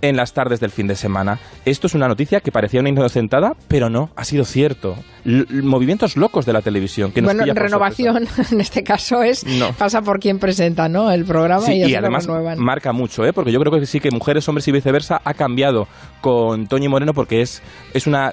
en 0.00 0.16
las 0.16 0.32
tardes 0.32 0.60
del 0.60 0.70
fin 0.70 0.86
de 0.86 0.94
semana. 0.96 1.38
Esto 1.64 1.86
es 1.88 1.94
una 1.94 2.06
noticia 2.08 2.40
que 2.40 2.52
parecía 2.52 2.80
una 2.80 2.88
inocentada, 2.88 3.54
pero 3.68 3.90
no, 3.90 4.10
ha 4.16 4.24
sido 4.24 4.44
cierto. 4.44 4.96
L- 5.24 5.46
movimientos 5.62 6.16
locos 6.16 6.46
de 6.46 6.52
la 6.52 6.62
televisión. 6.62 7.10
Que 7.12 7.20
nos 7.20 7.34
bueno, 7.34 7.52
renovación 7.54 8.28
en 8.52 8.60
este 8.60 8.84
caso 8.84 9.22
es 9.22 9.44
No. 9.44 9.72
pasa 9.72 10.02
por 10.02 10.20
quien 10.20 10.38
presenta, 10.38 10.88
¿no? 10.88 11.10
El 11.10 11.24
programa 11.24 11.66
Sí, 11.66 11.72
y, 11.82 11.94
además 11.94 12.28
marca 12.56 12.92
mucho, 12.92 13.24
¿eh? 13.26 13.32
porque 13.32 13.50
yo 13.52 13.58
creo 13.60 13.72
que 13.72 13.86
sí 13.86 13.98
que 14.00 14.10
Mujeres, 14.10 14.48
Hombres 14.48 14.68
y 14.68 14.72
Viceversa 14.72 15.20
ha 15.24 15.34
cambiado 15.34 15.88
con 16.20 16.66
Toñi 16.68 16.88
Moreno 16.88 17.12
porque 17.14 17.42
es, 17.42 17.62
es 17.94 18.06
una 18.06 18.32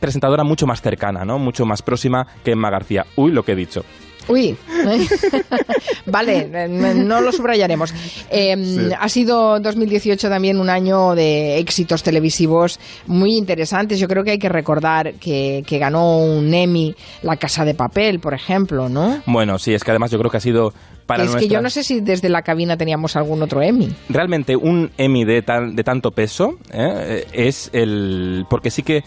presentadora 0.00 0.44
mucho 0.44 0.66
más 0.66 0.80
cercana, 0.80 1.24
¿no? 1.24 1.38
mucho 1.38 1.64
más 1.66 1.82
próxima 1.82 2.26
que 2.44 2.52
Emma 2.52 2.70
García. 2.70 3.06
Uy, 3.16 3.32
lo 3.32 3.44
que 3.44 3.52
he 3.52 3.56
dicho. 3.56 3.84
Uy, 4.28 4.56
vale, 6.06 6.68
no 6.68 7.20
lo 7.20 7.32
subrayaremos. 7.32 7.92
Eh, 8.30 8.90
Ha 8.98 9.08
sido 9.08 9.58
2018 9.60 10.28
también 10.28 10.60
un 10.60 10.70
año 10.70 11.14
de 11.14 11.58
éxitos 11.58 12.02
televisivos 12.02 12.78
muy 13.06 13.36
interesantes. 13.36 13.98
Yo 13.98 14.08
creo 14.08 14.24
que 14.24 14.32
hay 14.32 14.38
que 14.38 14.48
recordar 14.48 15.14
que, 15.14 15.62
que 15.66 15.78
ganó 15.78 16.18
un 16.18 16.52
Emmy 16.52 16.94
La 17.22 17.36
Casa 17.36 17.64
de 17.64 17.74
Papel, 17.74 18.20
por 18.20 18.34
ejemplo, 18.34 18.88
¿no? 18.88 19.22
Bueno, 19.26 19.58
sí, 19.58 19.72
es 19.74 19.84
que 19.84 19.90
además 19.90 20.10
yo 20.10 20.18
creo 20.18 20.30
que 20.30 20.36
ha 20.38 20.40
sido 20.40 20.72
para 21.06 21.24
es 21.24 21.34
que 21.36 21.48
yo 21.48 21.62
no 21.62 21.70
sé 21.70 21.82
si 21.84 22.00
desde 22.00 22.28
la 22.28 22.42
cabina 22.42 22.76
teníamos 22.76 23.16
algún 23.16 23.42
otro 23.42 23.62
Emmy. 23.62 23.88
realmente 24.10 24.54
un 24.56 24.90
Emmy 24.98 25.24
de, 25.24 25.40
tan- 25.40 25.74
de 25.74 25.82
tanto 25.82 26.10
peso 26.10 26.58
¿eh? 26.70 27.26
es 27.32 27.70
el... 27.72 28.44
Porque 28.50 28.70
sí 28.70 28.82
que 28.82 29.02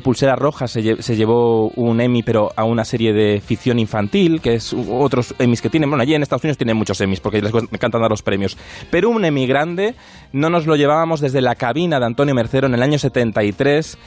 Pulsera 0.00 0.36
Roja 0.36 0.66
se, 0.68 0.80
lle- 0.82 1.00
se 1.02 1.16
llevó 1.16 1.68
un 1.76 2.00
Emmy, 2.00 2.22
pero 2.22 2.50
a 2.56 2.64
una 2.64 2.84
serie 2.84 3.12
de 3.12 3.40
ficción 3.40 3.78
infantil, 3.78 4.40
que 4.40 4.54
es 4.54 4.72
otros 4.74 5.34
Emmys 5.38 5.60
que 5.60 5.68
tienen. 5.70 5.90
Bueno, 5.90 6.02
allí 6.02 6.14
en 6.14 6.22
Estados 6.22 6.44
Unidos 6.44 6.56
tienen 6.58 6.76
muchos 6.76 7.00
Emmys, 7.00 7.20
porque 7.20 7.42
les 7.42 7.52
encantan 7.54 8.00
dar 8.00 8.10
los 8.10 8.22
premios. 8.22 8.56
Pero 8.90 9.10
un 9.10 9.24
Emmy 9.24 9.46
grande 9.46 9.94
no 10.32 10.48
nos 10.50 10.66
lo 10.66 10.76
llevábamos 10.76 11.20
desde 11.20 11.40
la 11.42 11.54
cabina 11.56 12.00
de 12.00 12.06
Antonio 12.06 12.34
Mercero 12.34 12.66
en 12.66 12.74
el 12.74 12.82
año 12.82 12.98
73 12.98 13.98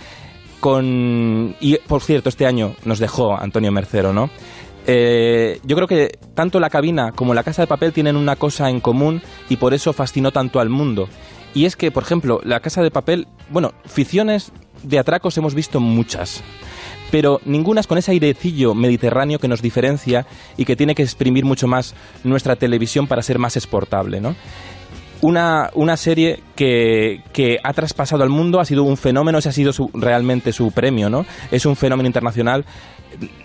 con... 0.60 1.56
Y, 1.60 1.78
por 1.88 2.02
cierto, 2.02 2.30
este 2.30 2.46
año 2.46 2.76
nos 2.86 3.00
dejó 3.00 3.36
Antonio 3.38 3.72
Mercero, 3.72 4.14
¿no? 4.14 4.30
Eh, 4.88 5.60
yo 5.64 5.76
creo 5.76 5.88
que 5.88 6.18
tanto 6.36 6.60
la 6.60 6.70
cabina 6.70 7.12
como 7.12 7.34
la 7.34 7.44
casa 7.44 7.64
de 7.64 7.68
papel 7.68 7.92
tienen 7.92 8.16
una 8.16 8.36
cosa 8.36 8.70
en 8.70 8.80
común 8.80 9.22
y 9.50 9.58
por 9.58 9.74
eso 9.74 9.94
fascinó 9.94 10.32
tanto 10.32 10.60
al 10.60 10.70
mundo. 10.70 11.08
Y 11.54 11.66
es 11.66 11.76
que, 11.76 11.90
por 11.92 12.04
ejemplo, 12.04 12.40
la 12.44 12.60
casa 12.60 12.84
de 12.84 12.92
papel, 12.92 13.28
bueno, 13.50 13.72
ficciones 13.86 14.52
de 14.86 15.00
atracos 15.00 15.38
hemos 15.38 15.56
visto 15.56 15.80
muchas, 15.80 16.44
pero 17.12 17.42
ninguna 17.46 17.84
con 17.84 17.98
ese 17.98 18.12
airecillo 18.12 18.74
mediterráneo 18.74 19.40
que 19.40 19.48
nos 19.48 19.62
diferencia 19.62 20.26
y 20.58 20.66
que 20.66 20.76
tiene 20.76 20.96
que 20.96 21.04
exprimir 21.04 21.46
mucho 21.46 21.68
más 21.68 21.96
nuestra 22.24 22.56
televisión 22.56 23.08
para 23.08 23.22
ser 23.22 23.40
más 23.40 23.56
exportable, 23.58 24.22
¿no? 24.22 24.36
una, 25.22 25.72
una 25.74 25.98
serie 25.98 26.42
que, 26.56 27.22
que 27.34 27.58
ha 27.64 27.74
traspasado 27.74 28.24
al 28.24 28.30
mundo, 28.30 28.60
ha 28.60 28.66
sido 28.66 28.84
un 28.84 28.98
fenómeno, 28.98 29.40
ese 29.40 29.50
ha 29.50 29.54
sido 29.54 29.72
realmente 29.94 30.52
su 30.52 30.72
premio, 30.72 31.10
¿no? 31.10 31.26
Es 31.52 31.66
un 31.66 31.76
fenómeno 31.76 32.08
internacional 32.08 32.66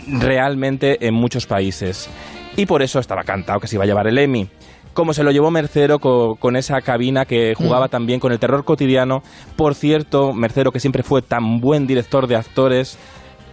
realmente 0.06 1.06
en 1.06 1.14
muchos 1.14 1.46
países. 1.46 2.08
Y 2.56 2.66
por 2.66 2.82
eso 2.82 2.98
estaba 2.98 3.22
cantado 3.22 3.60
que 3.60 3.66
se 3.66 3.76
iba 3.76 3.84
a 3.84 3.86
llevar 3.86 4.08
el 4.08 4.18
Emmy. 4.18 4.48
Como 4.92 5.12
se 5.14 5.22
lo 5.22 5.30
llevó 5.30 5.50
Mercero 5.50 5.98
co- 5.98 6.36
con, 6.36 6.56
esa 6.56 6.80
cabina 6.80 7.24
que 7.24 7.54
jugaba 7.54 7.88
también 7.88 8.18
con 8.20 8.32
el 8.32 8.38
terror 8.38 8.64
cotidiano. 8.64 9.22
Por 9.56 9.74
cierto, 9.74 10.32
Mercero 10.32 10.72
que 10.72 10.80
siempre 10.80 11.02
fue 11.02 11.22
tan 11.22 11.60
buen 11.60 11.86
director 11.86 12.26
de 12.26 12.36
actores, 12.36 12.98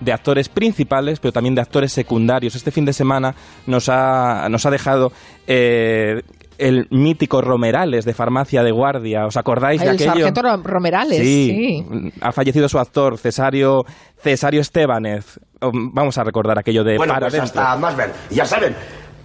de 0.02 0.14
actores 0.14 0.50
principales, 0.50 1.20
pero 1.20 1.32
también 1.32 1.54
de 1.56 1.62
actores 1.62 1.92
secundarios. 1.94 2.56
Este 2.56 2.72
fin 2.72 2.86
de 2.86 2.94
semana 2.94 3.36
nos 3.68 3.88
ha, 3.90 4.48
nos 4.50 4.66
ha 4.66 4.72
dejado 4.72 5.12
eh, 5.46 6.22
el 6.58 6.88
mítico 6.90 7.40
Romerales 7.42 8.04
de 8.04 8.14
Farmacia 8.16 8.64
de 8.64 8.72
Guardia. 8.72 9.28
¿Os 9.28 9.38
acordáis 9.38 9.80
de 9.80 9.88
El 9.90 9.94
aquello? 9.94 10.12
sargento 10.14 10.42
Ro- 10.42 10.62
Romerales, 10.64 11.20
sí. 11.20 11.86
ha 12.20 12.32
fallecido 12.32 12.68
su 12.68 12.80
actor, 12.80 13.20
Cesario, 13.20 13.84
Cesario 14.18 14.62
Estebanez. 14.62 15.40
Vamos 15.62 16.18
a 16.18 16.24
recordar 16.24 16.58
aquello 16.60 16.84
de 16.84 16.98
Bueno, 16.98 17.14
para 17.14 17.28
pues 17.30 17.42
hasta 17.42 17.76
más 17.78 17.96
ver. 17.96 18.12
Ya 18.32 18.46
saben, 18.46 18.76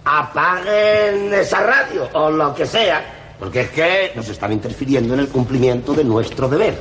apaguen 0.05 1.33
esa 1.33 1.61
radio 1.61 2.09
o 2.13 2.29
lo 2.29 2.53
que 2.53 2.65
sea, 2.65 3.01
porque 3.39 3.61
es 3.61 3.69
que 3.69 4.11
nos 4.15 4.27
están 4.29 4.51
interfiriendo 4.51 5.13
en 5.13 5.21
el 5.21 5.29
cumplimiento 5.29 5.93
de 5.93 6.03
nuestro 6.03 6.47
deber. 6.47 6.79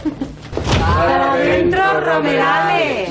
Adentro, 0.84 2.00
Romerales. 2.00 3.10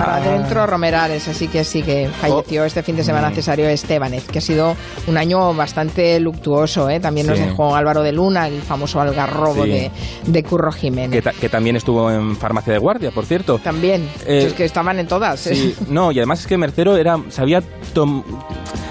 Para 0.00 0.16
adentro 0.16 0.66
Romerales, 0.66 1.28
así 1.28 1.48
que 1.48 1.64
sí 1.64 1.82
que 1.82 2.08
Oh. 2.08 2.12
falleció 2.20 2.64
este 2.64 2.82
fin 2.82 2.96
de 2.96 3.02
Mm. 3.02 3.06
semana 3.06 3.30
Cesario 3.30 3.68
Estebanez, 3.68 4.24
que 4.26 4.38
ha 4.38 4.42
sido 4.42 4.76
un 5.06 5.16
año 5.16 5.52
bastante 5.54 6.18
luctuoso, 6.20 6.88
¿eh? 6.88 7.00
También 7.00 7.26
nos 7.26 7.38
dejó 7.38 7.74
Álvaro 7.74 8.02
de 8.02 8.12
Luna, 8.12 8.48
el 8.48 8.60
famoso 8.62 9.00
algarrobo 9.00 9.64
Sí. 9.64 9.70
de, 9.70 9.90
de 10.26 10.42
Curro 10.42 10.72
Jiménez. 10.72 11.10
Que, 11.10 11.22
ta- 11.22 11.38
que 11.38 11.48
también 11.48 11.76
estuvo 11.76 12.10
en 12.10 12.36
Farmacia 12.36 12.72
de 12.72 12.78
Guardia, 12.78 13.10
por 13.10 13.26
cierto. 13.26 13.58
También, 13.58 14.08
Eh, 14.26 14.44
es 14.48 14.52
que 14.54 14.64
estaban 14.64 14.98
en 14.98 15.06
todas. 15.06 15.46
¿eh? 15.46 15.54
Sí, 15.54 15.74
no, 15.88 16.12
y 16.12 16.18
además 16.18 16.40
es 16.40 16.46
que 16.46 16.56
Mercero 16.58 16.96
era, 16.96 17.18
sabía, 17.30 17.62
tom- 17.92 18.22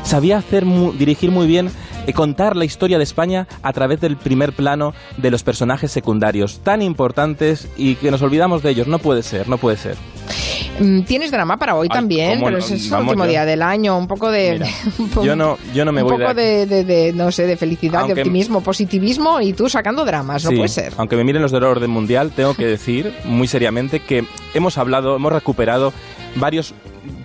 sabía 0.04 0.38
hacer 0.38 0.65
mu- 0.65 0.91
dirigir 0.93 1.32
muy 1.32 1.48
bien, 1.48 1.69
eh, 2.08 2.13
contar 2.13 2.56
la 2.56 2.65
historia 2.65 2.98
de 2.98 3.04
España 3.04 3.48
a 3.62 3.74
través 3.74 4.00
del 4.02 4.17
primer 4.17 4.54
plano 4.54 4.93
de 5.17 5.30
los 5.32 5.43
personajes 5.43 5.91
secundarios, 5.91 6.60
tan 6.63 6.82
importantes 6.82 7.67
y 7.78 7.95
que 7.95 8.10
nos 8.12 8.22
olvidamos 8.22 8.63
de 8.63 8.72
ellos. 8.72 8.88
No 8.88 9.00
puede 9.00 9.22
ser, 9.24 9.48
no 9.48 9.58
puede 9.58 9.78
ser. 9.78 9.95
Mm, 10.80 11.02
Tienes 11.04 11.32
drama 11.32 11.58
para 11.58 11.76
hoy 11.76 11.88
Ay, 11.92 11.96
también, 11.98 12.39
pero 12.44 12.58
es 12.58 12.70
el 12.92 12.94
último 13.02 13.26
día 13.26 13.46
del 13.46 13.62
año, 13.62 13.98
un 13.98 14.08
poco 14.08 14.32
de... 14.32 14.54
Mira, 14.54 14.68
un 15.00 15.10
po- 15.10 15.24
yo 15.24 15.36
no, 15.36 15.58
yo 15.74 15.86
no 15.86 15.92
me 15.92 16.02
un 16.04 16.10
voy 16.10 16.18
poco 16.20 16.34
de, 16.34 16.65
de, 16.65 16.84
de- 16.84 16.84
de, 16.84 17.13
no 17.13 17.32
sé, 17.32 17.46
de 17.48 17.58
felicidad, 17.58 18.02
Aunque- 18.02 18.15
de 18.15 18.22
optimismo, 18.22 18.62
positivismo 18.62 19.42
y 19.42 19.54
tú 19.54 19.70
sacando 19.70 20.06
dramas, 20.06 20.44
no 20.46 20.52
puede 20.52 20.68
ser. 20.70 20.94
Aunque 20.98 21.15
me 21.15 21.24
miren 21.24 21.42
los 21.42 21.52
del 21.52 21.63
orden 21.63 21.89
mundial, 21.89 22.32
tengo 22.36 22.54
que 22.54 22.65
decir 22.68 23.13
muy 23.26 23.48
seriamente 23.48 24.00
que 24.00 24.24
hemos 24.54 24.78
hablado, 24.78 25.15
hemos 25.15 25.34
recuperado 25.34 25.92
varios 26.36 26.74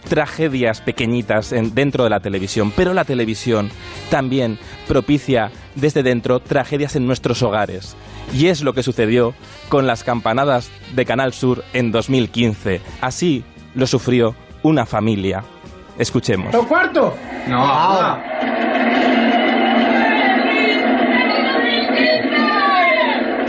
tragedias 0.08 0.80
pequeñitas 0.80 1.52
en- 1.52 1.74
dentro 1.74 2.04
de 2.04 2.10
la 2.10 2.20
televisión, 2.20 2.72
pero 2.76 2.94
la 2.94 3.04
televisión 3.04 3.70
también 4.10 4.58
propicia 4.86 5.50
desde 5.74 6.02
dentro 6.02 6.40
tragedias 6.40 6.96
en 6.96 7.06
nuestros 7.06 7.42
hogares. 7.42 7.96
Y 8.32 8.46
es 8.46 8.62
lo 8.62 8.72
que 8.72 8.82
sucedió 8.82 9.34
con 9.68 9.86
las 9.86 10.04
campanadas 10.04 10.70
de 10.94 11.04
Canal 11.04 11.32
Sur 11.32 11.64
en 11.72 11.92
2015. 11.92 12.80
Así 13.00 13.44
lo 13.74 13.86
sufrió 13.86 14.34
una 14.62 14.86
familia. 14.86 15.42
Escuchemos. 15.98 16.54
cuarto? 16.66 17.14
No, 17.48 17.64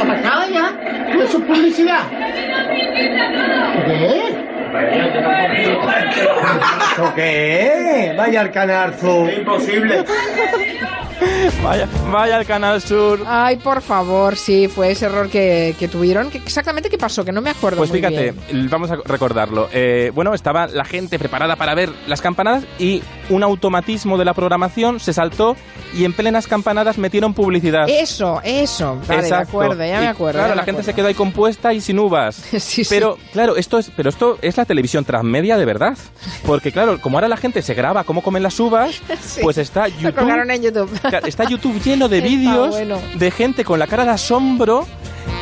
¡Acaba 0.10 0.48
ya! 0.48 0.72
¡Eso 1.24 1.38
es 1.38 1.44
publicidad! 1.46 2.04
¿Qué? 3.86 4.35
¿Eso 6.94 7.14
qué? 7.16 8.14
Vaya 8.18 8.42
al 8.42 8.52
canal 8.52 9.00
Sur. 9.00 9.32
Imposible. 9.32 10.04
Vaya, 11.64 11.88
vaya 12.12 12.36
al 12.38 12.46
Canal 12.46 12.82
Sur. 12.82 13.24
Ay, 13.26 13.56
por 13.58 13.82
favor, 13.82 14.36
sí, 14.36 14.68
fue 14.68 14.92
ese 14.92 15.06
error 15.06 15.30
que, 15.30 15.74
que 15.80 15.88
tuvieron. 15.88 16.30
¿Qué- 16.30 16.38
exactamente 16.40 16.90
qué 16.90 16.98
pasó? 16.98 17.24
Que 17.24 17.32
no 17.32 17.42
me 17.42 17.50
acuerdo 17.50 17.78
Pues 17.78 17.90
muy 17.90 18.00
fíjate, 18.00 18.34
bien. 18.52 18.70
vamos 18.70 18.92
a 18.92 18.98
recordarlo. 19.06 19.70
Eh, 19.72 20.12
bueno, 20.14 20.34
estaba 20.34 20.68
la 20.68 20.84
gente 20.86 21.18
preparada 21.18 21.56
para 21.56 21.74
ver 21.74 21.90
las 22.08 22.22
campanadas 22.22 22.64
y 22.78 23.02
un 23.30 23.44
automatismo 23.44 24.18
de 24.18 24.26
la 24.26 24.34
programación 24.34 25.00
se 25.00 25.14
saltó 25.14 25.56
y 25.96 26.04
en 26.06 26.14
plenas 26.14 26.48
campanadas 26.48 26.98
metieron 26.98 27.34
publicidad. 27.34 27.88
Eso, 27.90 28.42
eso. 28.44 29.00
Vale, 29.08 29.22
Exacto. 29.22 29.58
me 29.58 29.66
acuerdo, 29.66 29.86
ya 29.86 30.00
me 30.00 30.06
Y, 30.06 30.08
acuerdo. 30.08 30.40
Claro, 30.40 30.56
la 30.56 30.64
gente 30.64 30.84
se 30.84 30.94
quedó 30.94 31.08
ahí 31.08 31.14
compuesta 31.16 31.74
y 31.74 31.82
sin 31.82 31.98
uvas. 32.00 32.36
Sí, 32.60 32.84
sí. 32.84 32.86
Pero 32.90 33.18
claro, 33.32 33.56
esto 33.56 33.78
es, 33.80 33.90
pero 33.96 34.10
esto 34.10 34.38
es 34.42 34.58
la 34.58 34.65
televisión 34.66 35.06
transmedia 35.06 35.58
de 35.58 35.66
verdad, 35.66 35.98
porque 36.46 36.72
claro, 36.72 37.00
como 37.02 37.18
ahora 37.18 37.28
la 37.28 37.38
gente 37.38 37.62
se 37.62 37.74
graba 37.74 38.04
cómo 38.04 38.22
comen 38.22 38.44
las 38.44 38.60
uvas, 38.60 39.02
Sí. 39.22 39.40
pues 39.42 39.58
está 39.58 39.88
YouTube, 39.88 40.30
en 40.50 40.62
YouTube. 40.64 41.00
Claro, 41.10 41.28
está 41.28 41.44
YouTube 41.46 41.82
lleno 41.84 42.08
de 42.10 42.22
vídeos 42.22 42.70
bueno. 42.70 43.00
de 43.18 43.32
gente 43.32 43.64
con 43.64 43.80
la 43.80 43.88
cara 43.88 44.04
de 44.06 44.12
asombro 44.12 44.86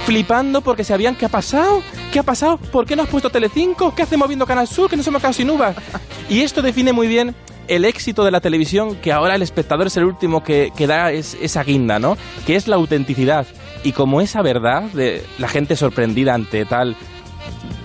flipando 0.05 0.61
porque 0.61 0.83
sabían 0.83 1.15
qué 1.15 1.25
ha 1.25 1.29
pasado, 1.29 1.81
qué 2.11 2.19
ha 2.19 2.23
pasado, 2.23 2.57
por 2.57 2.85
qué 2.85 2.95
no 2.95 3.03
has 3.03 3.09
puesto 3.09 3.29
Telecinco, 3.29 3.95
qué 3.95 4.03
hacemos 4.03 4.27
viendo 4.27 4.45
Canal 4.45 4.67
Sur, 4.67 4.89
que 4.89 4.97
nos 4.97 5.07
hemos 5.07 5.21
quedado 5.21 5.33
sin 5.33 5.49
uvas. 5.49 5.75
Y 6.29 6.41
esto 6.41 6.61
define 6.61 6.91
muy 6.93 7.07
bien 7.07 7.33
el 7.69 7.85
éxito 7.85 8.25
de 8.25 8.31
la 8.31 8.41
televisión, 8.41 8.95
que 8.97 9.13
ahora 9.13 9.35
el 9.35 9.41
espectador 9.41 9.87
es 9.87 9.95
el 9.95 10.03
último 10.03 10.43
que, 10.43 10.71
que 10.75 10.87
da 10.87 11.11
es- 11.13 11.37
esa 11.41 11.63
guinda, 11.63 11.99
¿no? 11.99 12.17
Que 12.45 12.57
es 12.57 12.67
la 12.67 12.75
autenticidad. 12.75 13.45
Y 13.85 13.93
como 13.93 14.19
esa 14.19 14.41
verdad 14.41 14.83
de 14.83 15.25
la 15.37 15.47
gente 15.47 15.77
sorprendida 15.77 16.33
ante 16.33 16.65
tal 16.65 16.97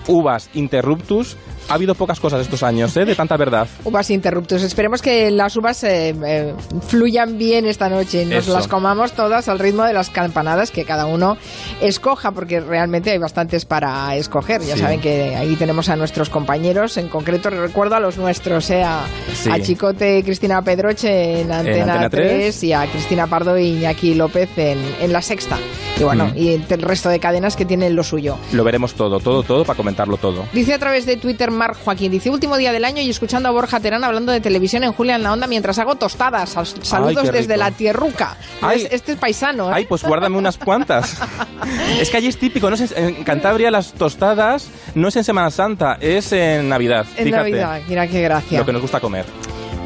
uvas 0.07 0.49
interruptus, 0.53 1.37
ha 1.69 1.75
habido 1.75 1.93
pocas 1.95 2.19
cosas 2.19 2.41
estos 2.41 2.63
años, 2.63 2.95
¿eh? 2.97 3.05
De 3.05 3.15
tanta 3.15 3.37
verdad. 3.37 3.67
Uvas 3.83 4.09
interruptus. 4.09 4.63
Esperemos 4.63 5.01
que 5.01 5.29
las 5.29 5.55
uvas 5.55 5.83
eh, 5.83 6.15
eh, 6.25 6.53
fluyan 6.87 7.37
bien 7.37 7.65
esta 7.67 7.89
noche. 7.89 8.25
Nos 8.25 8.45
Eso. 8.45 8.53
las 8.53 8.67
comamos 8.67 9.11
todas 9.13 9.47
al 9.49 9.59
ritmo 9.59 9.83
de 9.83 9.93
las 9.93 10.09
campanadas 10.09 10.71
que 10.71 10.83
cada 10.85 11.05
uno 11.05 11.37
escoja, 11.81 12.31
porque 12.31 12.59
realmente 12.59 13.11
hay 13.11 13.17
bastantes 13.19 13.65
para 13.65 14.15
escoger. 14.15 14.61
Ya 14.61 14.75
Sí. 14.75 14.81
saben 14.81 14.99
que 15.01 15.35
ahí 15.35 15.55
tenemos 15.55 15.89
a 15.89 15.95
nuestros 15.95 16.29
compañeros. 16.29 16.97
En 16.97 17.07
concreto, 17.07 17.49
recuerdo 17.49 17.95
a 17.95 17.99
los 17.99 18.17
nuestros, 18.17 18.69
eh, 18.71 18.81
a, 18.83 19.01
Sí. 19.33 19.49
a 19.51 19.59
Chicote 19.61 20.19
y 20.19 20.23
Cristina 20.23 20.61
Pedroche 20.61 21.41
en 21.41 21.51
Antena, 21.51 21.93
Antena 21.93 22.09
3, 22.09 22.27
3. 22.31 22.63
y 22.63 22.73
a 22.73 22.85
Cristina 22.87 23.27
Pardo 23.27 23.57
y 23.57 23.67
Iñaki 23.77 24.15
López 24.15 24.49
en, 24.57 24.79
en 25.01 25.13
La 25.13 25.21
Sexta. 25.21 25.57
Y 25.99 26.03
bueno, 26.03 26.27
Mm. 26.27 26.37
y 26.37 26.49
el 26.53 26.81
resto 26.81 27.09
de 27.09 27.19
cadenas 27.19 27.55
que 27.55 27.65
tienen 27.65 27.95
lo 27.95 28.03
suyo. 28.03 28.37
Lo 28.53 28.63
veremos 28.63 28.93
todo, 28.93 29.19
todo, 29.19 29.43
todo 29.43 29.65
para 29.65 29.75
comentarlo 29.77 30.17
todo. 30.17 30.45
Dice 30.53 30.73
a 30.73 30.79
través 30.79 31.05
de 31.05 31.17
Twitter 31.17 31.51
Marc 31.51 31.77
Joaquín, 31.83 32.11
dice 32.11 32.29
último 32.29 32.57
día 32.57 32.71
del 32.71 32.85
año 32.85 33.01
y 33.01 33.09
escuchando 33.09 33.49
a 33.49 33.51
Borja 33.51 33.79
Terán 33.79 34.03
hablando 34.03 34.31
de 34.31 34.39
televisión 34.39 34.83
en 34.83 34.93
Julia 34.93 35.15
en 35.15 35.23
la 35.23 35.33
Onda 35.33 35.47
mientras 35.47 35.77
hago 35.79 35.95
tostadas. 35.95 36.51
Sal- 36.51 36.67
Saludos 36.81 37.31
desde 37.31 37.57
la 37.57 37.71
tierruca. 37.71 38.37
Ay. 38.61 38.87
Este 38.89 39.13
es 39.13 39.17
paisano, 39.17 39.69
¿eh? 39.69 39.73
Ay, 39.75 39.85
pues 39.85 40.03
guárdame 40.03 40.37
unas 40.37 40.57
cuantas. 40.57 41.17
es 41.99 42.09
que 42.09 42.17
allí 42.17 42.27
es 42.27 42.37
típico, 42.37 42.69
no 42.69 42.75
en 42.75 42.89
en 42.95 43.23
Cantabria 43.23 43.69
las 43.71 43.93
tostadas 43.93 44.69
no 44.95 45.07
es 45.09 45.15
en 45.15 45.23
Semana 45.23 45.51
Santa, 45.51 45.97
es 45.99 46.31
en 46.31 46.69
Navidad. 46.69 47.05
en 47.17 47.25
Fíjate 47.25 47.51
Navidad, 47.51 47.81
mira 47.87 48.07
qué 48.07 48.21
gracia. 48.21 48.59
lo 48.59 48.65
que 48.65 48.73
nos 48.73 48.81
gusta 48.81 48.99
comer. 48.99 49.25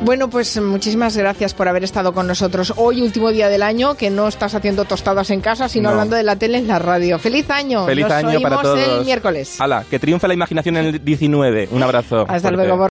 Bueno, 0.03 0.29
pues 0.29 0.59
muchísimas 0.59 1.15
gracias 1.15 1.53
por 1.53 1.69
haber 1.69 1.85
estado 1.85 2.13
con 2.13 2.27
nosotros 2.27 2.73
hoy, 2.75 3.01
último 3.01 3.31
día 3.31 3.47
del 3.47 3.63
año, 3.63 3.95
que 3.95 4.09
no 4.09 4.27
estás 4.27 4.53
haciendo 4.53 4.83
tostadas 4.83 5.29
en 5.29 5.39
casa, 5.39 5.69
sino 5.69 5.83
No. 5.83 5.91
hablando 5.91 6.17
de 6.17 6.23
la 6.23 6.35
tele 6.35 6.57
en 6.57 6.67
la 6.67 6.77
radio. 6.77 7.17
¡Feliz 7.19 7.49
año! 7.49 7.85
Feliz 7.85 8.03
Nos 8.03 8.11
año 8.11 8.41
para 8.41 8.61
todos. 8.61 8.79
el 8.79 9.05
miércoles. 9.05 9.55
Hala, 9.61 9.85
que 9.89 9.99
triunfe 9.99 10.27
la 10.27 10.33
imaginación 10.33 10.75
en 10.75 10.85
el 10.87 11.05
19. 11.05 11.69
Un 11.71 11.83
abrazo. 11.83 12.21
Hasta 12.27 12.39
fuerte. 12.49 12.51
luego. 12.57 12.77